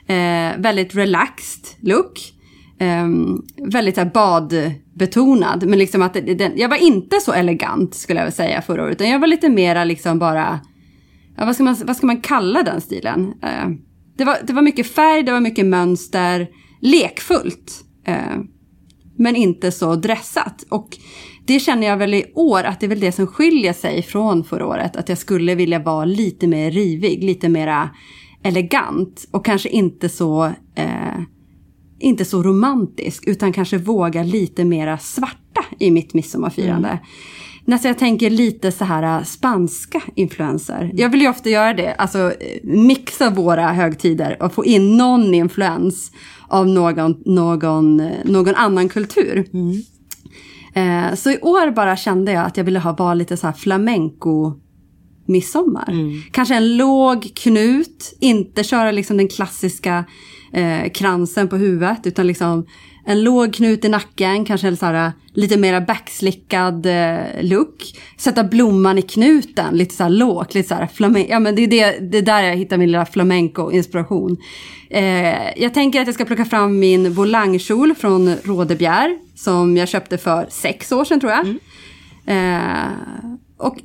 eh, 0.06 0.60
väldigt 0.60 0.94
relaxed 0.94 1.64
look. 1.80 2.32
Ehm, 2.78 3.42
väldigt 3.56 3.94
så 3.94 4.04
badbetonad. 4.04 5.66
Men 5.66 5.78
liksom 5.78 6.02
att 6.02 6.12
den, 6.14 6.52
jag 6.56 6.68
var 6.68 6.76
inte 6.76 7.20
så 7.20 7.32
elegant 7.32 7.94
skulle 7.94 8.20
jag 8.20 8.32
säga 8.32 8.62
förra 8.62 8.82
året. 8.84 8.92
Utan 8.92 9.10
jag 9.10 9.18
var 9.18 9.26
lite 9.26 9.48
mera 9.48 9.84
liksom 9.84 10.18
bara, 10.18 10.60
ja, 11.36 11.44
vad, 11.44 11.54
ska 11.54 11.64
man, 11.64 11.76
vad 11.84 11.96
ska 11.96 12.06
man 12.06 12.20
kalla 12.20 12.62
den 12.62 12.80
stilen? 12.80 13.34
Eh, 13.42 13.68
det, 14.22 14.26
var, 14.26 14.38
det 14.46 14.52
var 14.52 14.62
mycket 14.62 14.86
färg, 14.86 15.22
det 15.22 15.32
var 15.32 15.40
mycket 15.40 15.66
mönster, 15.66 16.48
lekfullt. 16.80 17.84
Eh, 18.06 18.38
men 19.16 19.36
inte 19.36 19.72
så 19.72 19.94
dressat. 19.94 20.64
Och 20.68 20.98
det 21.46 21.60
känner 21.60 21.86
jag 21.86 21.96
väl 21.96 22.14
i 22.14 22.24
år 22.34 22.64
att 22.64 22.80
det 22.80 22.86
är 22.86 22.88
väl 22.88 23.00
det 23.00 23.12
som 23.12 23.26
skiljer 23.26 23.72
sig 23.72 24.02
från 24.02 24.44
förra 24.44 24.66
året. 24.66 24.96
Att 24.96 25.08
jag 25.08 25.18
skulle 25.18 25.54
vilja 25.54 25.78
vara 25.78 26.04
lite 26.04 26.46
mer 26.46 26.70
rivig, 26.70 27.24
lite 27.24 27.48
mera 27.48 27.90
elegant 28.42 29.28
och 29.30 29.44
kanske 29.44 29.68
inte 29.68 30.08
så, 30.08 30.44
eh, 30.74 31.20
inte 32.00 32.24
så 32.24 32.42
romantisk 32.42 33.24
utan 33.26 33.52
kanske 33.52 33.78
våga 33.78 34.22
lite 34.22 34.64
mera 34.64 34.98
svarta 34.98 35.64
i 35.78 35.90
mitt 35.90 36.14
midsommarfirande. 36.14 36.88
Mm. 36.88 37.04
Nästan 37.64 37.88
jag 37.88 37.98
tänker 37.98 38.30
lite 38.30 38.72
så 38.72 38.84
här 38.84 39.18
äh, 39.18 39.24
spanska 39.24 40.02
influenser. 40.14 40.90
Jag 40.94 41.08
vill 41.08 41.20
ju 41.20 41.28
ofta 41.28 41.50
göra 41.50 41.74
det, 41.74 41.94
alltså 41.94 42.18
eh, 42.18 42.60
mixa 42.62 43.30
våra 43.30 43.72
högtider 43.72 44.42
och 44.42 44.52
få 44.52 44.64
in 44.64 44.96
någon 44.96 45.34
influens 45.34 46.12
av 46.48 46.68
någon, 46.68 47.22
någon, 47.24 48.00
eh, 48.00 48.10
någon 48.24 48.54
annan 48.54 48.88
kultur. 48.88 49.48
Eh, 50.74 51.14
så 51.14 51.30
i 51.30 51.38
år 51.42 51.70
bara 51.70 51.96
kände 51.96 52.32
jag 52.32 52.46
att 52.46 52.56
jag 52.56 52.64
ville 52.64 52.78
ha 52.78 52.92
vara 52.92 53.14
lite 53.14 53.36
så 53.36 53.46
här 53.46 53.54
flamenco 53.54 54.52
midsommar. 55.26 55.94
Kanske 56.30 56.54
en 56.54 56.76
låg 56.76 57.30
knut, 57.34 58.16
inte 58.20 58.64
köra 58.64 58.90
liksom 58.90 59.16
den 59.16 59.28
klassiska 59.28 60.04
eh, 60.52 60.90
kransen 60.90 61.48
på 61.48 61.56
huvudet 61.56 62.06
utan 62.06 62.26
liksom 62.26 62.66
en 63.04 63.24
låg 63.24 63.54
knut 63.54 63.84
i 63.84 63.88
nacken, 63.88 64.44
kanske 64.44 64.68
en 64.68 64.76
så 64.76 64.86
här, 64.86 65.12
lite 65.32 65.56
mera 65.56 65.80
backslickad 65.80 66.86
eh, 66.86 67.18
look. 67.40 67.94
Sätta 68.18 68.44
blomman 68.44 68.98
i 68.98 69.02
knuten, 69.02 69.76
lite 69.76 69.94
så 69.94 70.02
här 70.02 70.10
lågt, 70.10 70.54
lite 70.54 70.68
så 70.68 70.74
här 70.74 70.86
flamenco. 70.86 71.30
Ja 71.30 71.40
men 71.40 71.54
det 71.54 71.62
är 71.62 71.68
det, 71.68 72.10
det 72.10 72.18
är 72.18 72.22
där 72.22 72.42
jag 72.42 72.56
hittar 72.56 72.78
min 72.78 72.88
lilla 72.88 73.06
flamenco-inspiration. 73.06 74.36
Eh, 74.90 75.62
jag 75.62 75.74
tänker 75.74 76.00
att 76.00 76.06
jag 76.06 76.14
ska 76.14 76.24
plocka 76.24 76.44
fram 76.44 76.78
min 76.78 77.12
volangkjol 77.12 77.94
från 77.94 78.34
Rådebjer 78.44 79.18
som 79.34 79.76
jag 79.76 79.88
köpte 79.88 80.18
för 80.18 80.46
sex 80.50 80.92
år 80.92 81.04
sedan 81.04 81.20
tror 81.20 81.32
jag. 81.32 81.46
Eh, 82.26 82.88
och 83.58 83.76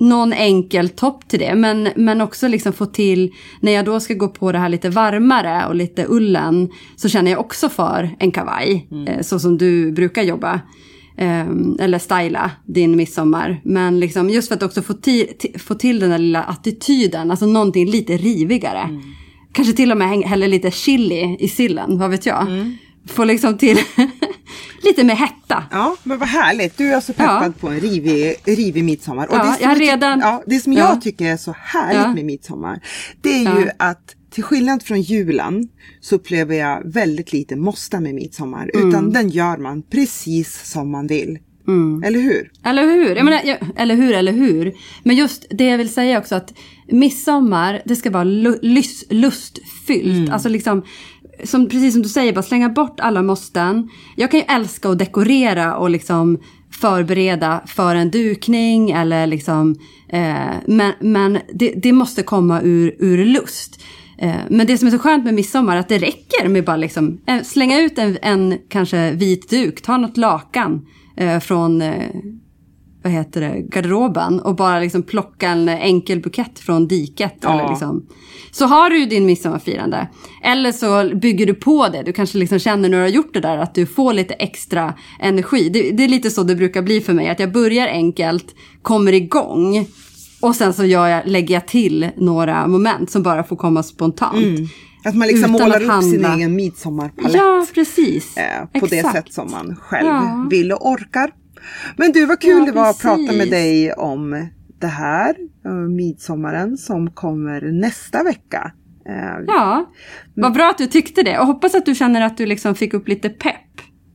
någon 0.00 0.32
enkel 0.32 0.88
topp 0.88 1.28
till 1.28 1.38
det. 1.38 1.54
Men, 1.54 1.88
men 1.96 2.20
också 2.20 2.48
liksom 2.48 2.72
få 2.72 2.86
till, 2.86 3.32
när 3.60 3.72
jag 3.72 3.84
då 3.84 4.00
ska 4.00 4.14
gå 4.14 4.28
på 4.28 4.52
det 4.52 4.58
här 4.58 4.68
lite 4.68 4.90
varmare 4.90 5.66
och 5.68 5.74
lite 5.74 6.06
ullen, 6.08 6.68
så 6.96 7.08
känner 7.08 7.30
jag 7.30 7.40
också 7.40 7.68
för 7.68 8.10
en 8.18 8.30
kavaj. 8.32 8.88
Eh, 9.08 9.20
så 9.22 9.38
som 9.38 9.58
du 9.58 9.92
brukar 9.92 10.22
jobba. 10.22 10.60
Eh, 11.16 11.46
eller 11.80 11.98
styla 11.98 12.50
din 12.66 12.96
midsommar. 12.96 13.60
Men 13.64 14.00
liksom 14.00 14.30
just 14.30 14.48
för 14.48 14.54
att 14.54 14.62
också 14.62 14.82
få, 14.82 14.92
ti- 14.92 15.28
ti- 15.38 15.58
få 15.58 15.74
till 15.74 16.00
den 16.00 16.10
där 16.10 16.18
lilla 16.18 16.42
attityden, 16.42 17.30
alltså 17.30 17.46
någonting 17.46 17.90
lite 17.90 18.16
rivigare. 18.16 19.00
Kanske 19.52 19.72
till 19.74 19.90
och 19.92 19.96
med 19.98 20.08
häller 20.22 20.48
lite 20.48 20.70
chili 20.70 21.36
i 21.40 21.48
sillen, 21.48 21.98
vad 21.98 22.10
vet 22.10 22.26
jag. 22.26 22.46
Få 23.08 23.24
liksom 23.24 23.58
till 23.58 23.78
lite 24.82 25.04
mer 25.04 25.14
hetta. 25.14 25.64
Ja, 25.70 25.96
men 26.02 26.18
vad 26.18 26.28
härligt. 26.28 26.78
Du 26.78 26.90
är 26.90 26.94
alltså 26.94 27.12
peppad 27.12 27.46
Ja. 27.46 27.60
på 27.60 27.68
en 27.68 27.80
rivig, 27.80 28.34
rivig 28.44 28.84
midsommar. 28.84 29.26
Och 29.26 29.34
Ja, 29.36 29.54
som 29.58 29.68
har 29.68 29.74
ty- 29.74 29.80
redan- 29.80 30.20
ja, 30.20 30.42
det 30.46 30.60
som 30.60 30.72
Ja. 30.72 30.78
jag 30.78 31.00
tycker 31.02 31.24
är 31.32 31.36
så 31.36 31.54
härligt 31.58 32.14
med 32.14 32.24
midsommar, 32.24 32.80
det 33.22 33.28
är 33.44 33.60
ju 33.60 33.68
att 33.78 34.14
till 34.30 34.44
skillnad 34.44 34.82
från 34.82 35.00
julen 35.02 35.68
så 36.00 36.14
upplever 36.14 36.54
jag 36.54 36.82
väldigt 36.92 37.32
lite 37.32 37.56
måste 37.56 38.00
med 38.00 38.14
midsommar. 38.14 38.70
Mm. 38.74 38.88
Utan 38.88 39.10
den 39.12 39.28
gör 39.28 39.56
man 39.56 39.82
precis 39.82 40.70
som 40.70 40.90
man 40.90 41.06
vill. 41.06 41.38
Eller 42.04 42.20
hur? 42.20 42.50
Eller 42.64 42.82
hur? 42.86 43.16
Jag 43.16 43.24
menar, 43.24 43.40
jag, 43.44 43.58
eller 43.76 43.94
hur, 43.94 44.12
eller 44.14 44.32
hur? 44.32 44.72
Men 45.02 45.16
just 45.16 45.46
det 45.50 45.64
jag 45.64 45.78
vill 45.78 45.88
säga 45.88 46.18
också 46.18 46.34
att 46.34 46.52
midsommar, 46.88 47.82
det 47.84 47.96
ska 47.96 48.10
vara 48.10 48.24
lustfyllt. 49.10 50.30
Alltså 50.30 50.48
liksom, 50.48 50.82
som, 51.44 51.68
precis 51.68 51.92
som 51.92 52.02
du 52.02 52.08
säger, 52.08 52.32
bara 52.32 52.42
slänga 52.42 52.68
bort 52.68 53.00
alla 53.00 53.22
måsten. 53.22 53.88
Jag 54.16 54.30
kan 54.30 54.40
ju 54.40 54.46
älska 54.48 54.88
att 54.88 54.98
dekorera 54.98 55.76
och 55.76 55.90
liksom 55.90 56.38
förbereda 56.70 57.62
för 57.66 57.94
en 57.94 58.10
dukning 58.10 58.90
eller 58.90 59.26
liksom, 59.26 59.76
eh, 60.08 60.54
men, 60.66 60.92
men 61.00 61.38
det, 61.54 61.72
det 61.82 61.92
måste 61.92 62.22
komma 62.22 62.60
ur, 62.62 62.96
ur 62.98 63.24
lust. 63.24 63.80
Eh, 64.18 64.34
Men 64.48 64.66
det 64.66 64.78
som 64.78 64.88
är 64.88 64.92
så 64.92 64.98
skönt 64.98 65.24
med 65.24 65.34
midsommar 65.34 65.76
är 65.76 65.80
att 65.80 65.88
det 65.88 65.98
räcker 65.98 66.48
med 66.48 66.64
bara 66.64 66.76
liksom, 66.76 67.20
eh, 67.26 67.42
slänga 67.42 67.80
ut 67.80 67.98
en, 67.98 68.18
en 68.22 68.58
kanske 68.68 69.10
vit 69.10 69.50
duk, 69.50 69.82
ta 69.82 69.96
något 69.96 70.16
lakan 70.16 70.86
eh, 71.16 71.40
från 71.40 71.82
eh, 71.82 72.10
vad 73.02 73.12
heter 73.12 73.40
det, 73.40 73.60
garderoben 73.62 74.40
och 74.40 74.54
bara 74.56 74.80
liksom 74.80 75.02
plocka 75.02 75.48
en 75.48 75.68
enkel 75.68 76.20
bukett 76.20 76.58
från 76.58 76.88
diket. 76.88 77.34
Ja. 77.40 77.52
Eller 77.60 77.68
liksom. 77.68 78.06
Så 78.50 78.66
har 78.66 78.90
du 78.90 79.06
din 79.06 79.26
midsommarfirande. 79.26 80.08
Eller 80.44 80.72
så 80.72 81.16
bygger 81.16 81.46
du 81.46 81.54
på 81.54 81.88
det. 81.88 82.02
Du 82.02 82.12
kanske 82.12 82.38
liksom 82.38 82.58
känner 82.58 82.88
när 82.88 82.96
du 82.96 83.02
har 83.02 83.08
gjort 83.08 83.34
det 83.34 83.40
där 83.40 83.58
att 83.58 83.74
du 83.74 83.86
får 83.86 84.12
lite 84.12 84.34
extra 84.34 84.94
energi. 85.20 85.68
Det, 85.68 85.90
det 85.90 86.04
är 86.04 86.08
lite 86.08 86.30
så 86.30 86.42
det 86.42 86.54
brukar 86.56 86.82
bli 86.82 87.00
för 87.00 87.12
mig. 87.12 87.28
Att 87.28 87.40
jag 87.40 87.52
börjar 87.52 87.88
enkelt, 87.88 88.54
kommer 88.82 89.12
igång 89.12 89.86
och 90.40 90.56
sen 90.56 90.72
så 90.72 90.84
gör 90.84 91.08
jag, 91.08 91.22
lägger 91.26 91.54
jag 91.54 91.68
till 91.68 92.10
några 92.16 92.66
moment 92.66 93.10
som 93.10 93.22
bara 93.22 93.44
får 93.44 93.56
komma 93.56 93.82
spontant. 93.82 94.36
Att 95.04 95.14
man 95.14 95.28
liksom 95.28 95.54
Utan 95.54 95.68
målar 95.68 95.96
upp 95.98 96.02
sin 96.04 96.24
egen 96.24 96.54
midsommarpalett. 96.56 97.34
Ja, 97.34 97.66
precis. 97.74 98.36
eh, 98.36 98.80
på 98.80 98.86
det 98.86 98.96
Exakt. 98.98 99.16
sätt 99.16 99.32
som 99.34 99.50
man 99.50 99.76
själv 99.76 100.06
Ja. 100.06 100.46
vill 100.50 100.72
och 100.72 100.86
orkar. 100.90 101.30
Men 101.96 102.12
du, 102.12 102.26
vad 102.26 102.40
kul 102.40 102.58
Ja, 102.58 102.64
det 102.64 102.72
var 102.72 102.90
att 102.90 103.02
prata 103.02 103.32
med 103.32 103.50
dig 103.50 103.92
om 103.92 104.48
det 104.80 104.86
här, 104.86 105.34
eh, 105.64 105.72
midsommaren 105.72 106.76
som 106.76 107.10
kommer 107.10 107.60
nästa 107.72 108.22
vecka. 108.22 108.72
Eh, 109.08 109.44
Ja, 109.46 109.92
vad 110.34 110.52
bra 110.52 110.70
att 110.70 110.78
du 110.78 110.86
tyckte 110.86 111.22
det. 111.22 111.38
Och 111.38 111.46
hoppas 111.46 111.74
att 111.74 111.86
du 111.86 111.94
känner 111.94 112.20
att 112.20 112.36
du 112.36 112.46
liksom 112.46 112.74
fick 112.74 112.94
upp 112.94 113.08
lite 113.08 113.28
pepp 113.28 113.54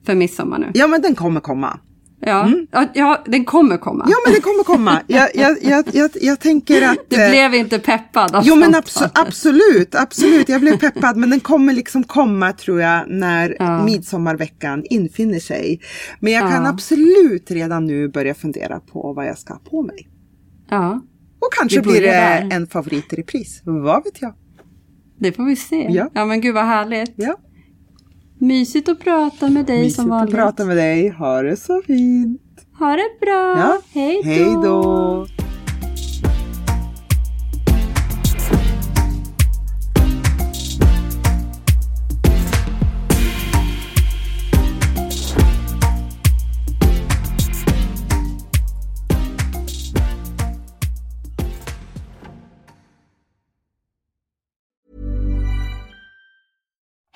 för 0.05 0.15
midsommar 0.15 0.59
nu. 0.59 0.71
Ja, 0.73 0.87
men 0.87 1.01
den 1.01 1.15
kommer 1.15 1.39
komma. 1.39 1.79
Ja, 2.25 2.49
ja, 2.71 2.85
ja 2.93 3.23
den 3.25 3.45
kommer 3.45 3.77
komma. 3.77 4.05
Ja, 4.09 4.15
men 4.25 4.33
den 4.33 4.41
kommer 4.41 4.63
komma. 4.63 5.01
Jag, 5.07 5.29
jag, 5.35 5.57
jag, 5.61 5.85
jag, 5.91 6.11
jag 6.21 6.39
tänker 6.39 6.81
att... 6.89 6.97
Du 7.09 7.23
eh, 7.23 7.29
blev 7.29 7.53
inte 7.53 7.79
peppad 7.79 8.35
av 8.35 8.43
Jo 8.45 8.55
men 8.55 8.75
abso- 8.75 9.09
absolut, 9.13 9.95
absolut. 9.95 10.49
Jag 10.49 10.61
blev 10.61 10.77
peppad 10.77 11.17
men 11.17 11.29
den 11.29 11.39
kommer 11.39 11.73
liksom 11.73 12.03
komma 12.03 12.51
tror 12.53 12.81
jag 12.81 13.05
när 13.09 13.55
Ja. 13.59 13.83
midsommarveckan 13.85 14.83
infinner 14.89 15.39
sig. 15.39 15.81
Men 16.19 16.33
jag 16.33 16.41
kan 16.51 16.63
Ja. 16.63 16.69
absolut 16.69 17.51
redan 17.51 17.85
nu 17.85 18.07
börja 18.09 18.33
fundera 18.35 18.79
på 18.79 19.13
vad 19.13 19.25
jag 19.25 19.37
ska 19.37 19.53
ha 19.53 19.59
på 19.59 19.81
mig. 19.81 20.09
Ja, 20.69 21.01
Och 21.39 21.53
kanske 21.59 21.81
blir 21.81 22.01
det 22.01 22.07
där. 22.07 22.49
en 22.51 22.67
favorit 22.67 23.13
i 23.13 23.15
repris. 23.15 23.61
Vad 23.63 24.03
vet 24.03 24.21
jag? 24.21 24.33
det 25.19 25.31
får 25.31 25.43
vi 25.45 25.55
se. 25.55 25.87
Ja. 25.89 26.09
Ja, 26.13 26.25
men 26.25 26.41
gud 26.41 26.53
vad 26.55 26.65
härligt. 26.65 27.13
Ja. 27.15 27.35
Mysigt 28.37 28.89
att 28.89 28.99
prata 28.99 29.49
med 29.49 29.65
dig 29.65 29.77
Mysigt 29.77 29.95
som 29.95 30.05
att 30.05 30.09
vanligt. 30.19 30.35
prata 30.35 30.65
med 30.65 30.77
dig. 30.77 31.09
Ha 31.09 31.41
det 31.41 31.57
så 31.57 31.81
fint. 31.87 32.41
Ha 32.79 32.95
det 32.95 33.09
bra. 33.21 33.57
Ja. 33.57 33.79
Hej 33.93 34.21
då. 34.23 34.29
Hej 34.29 34.45
då. 34.63 35.25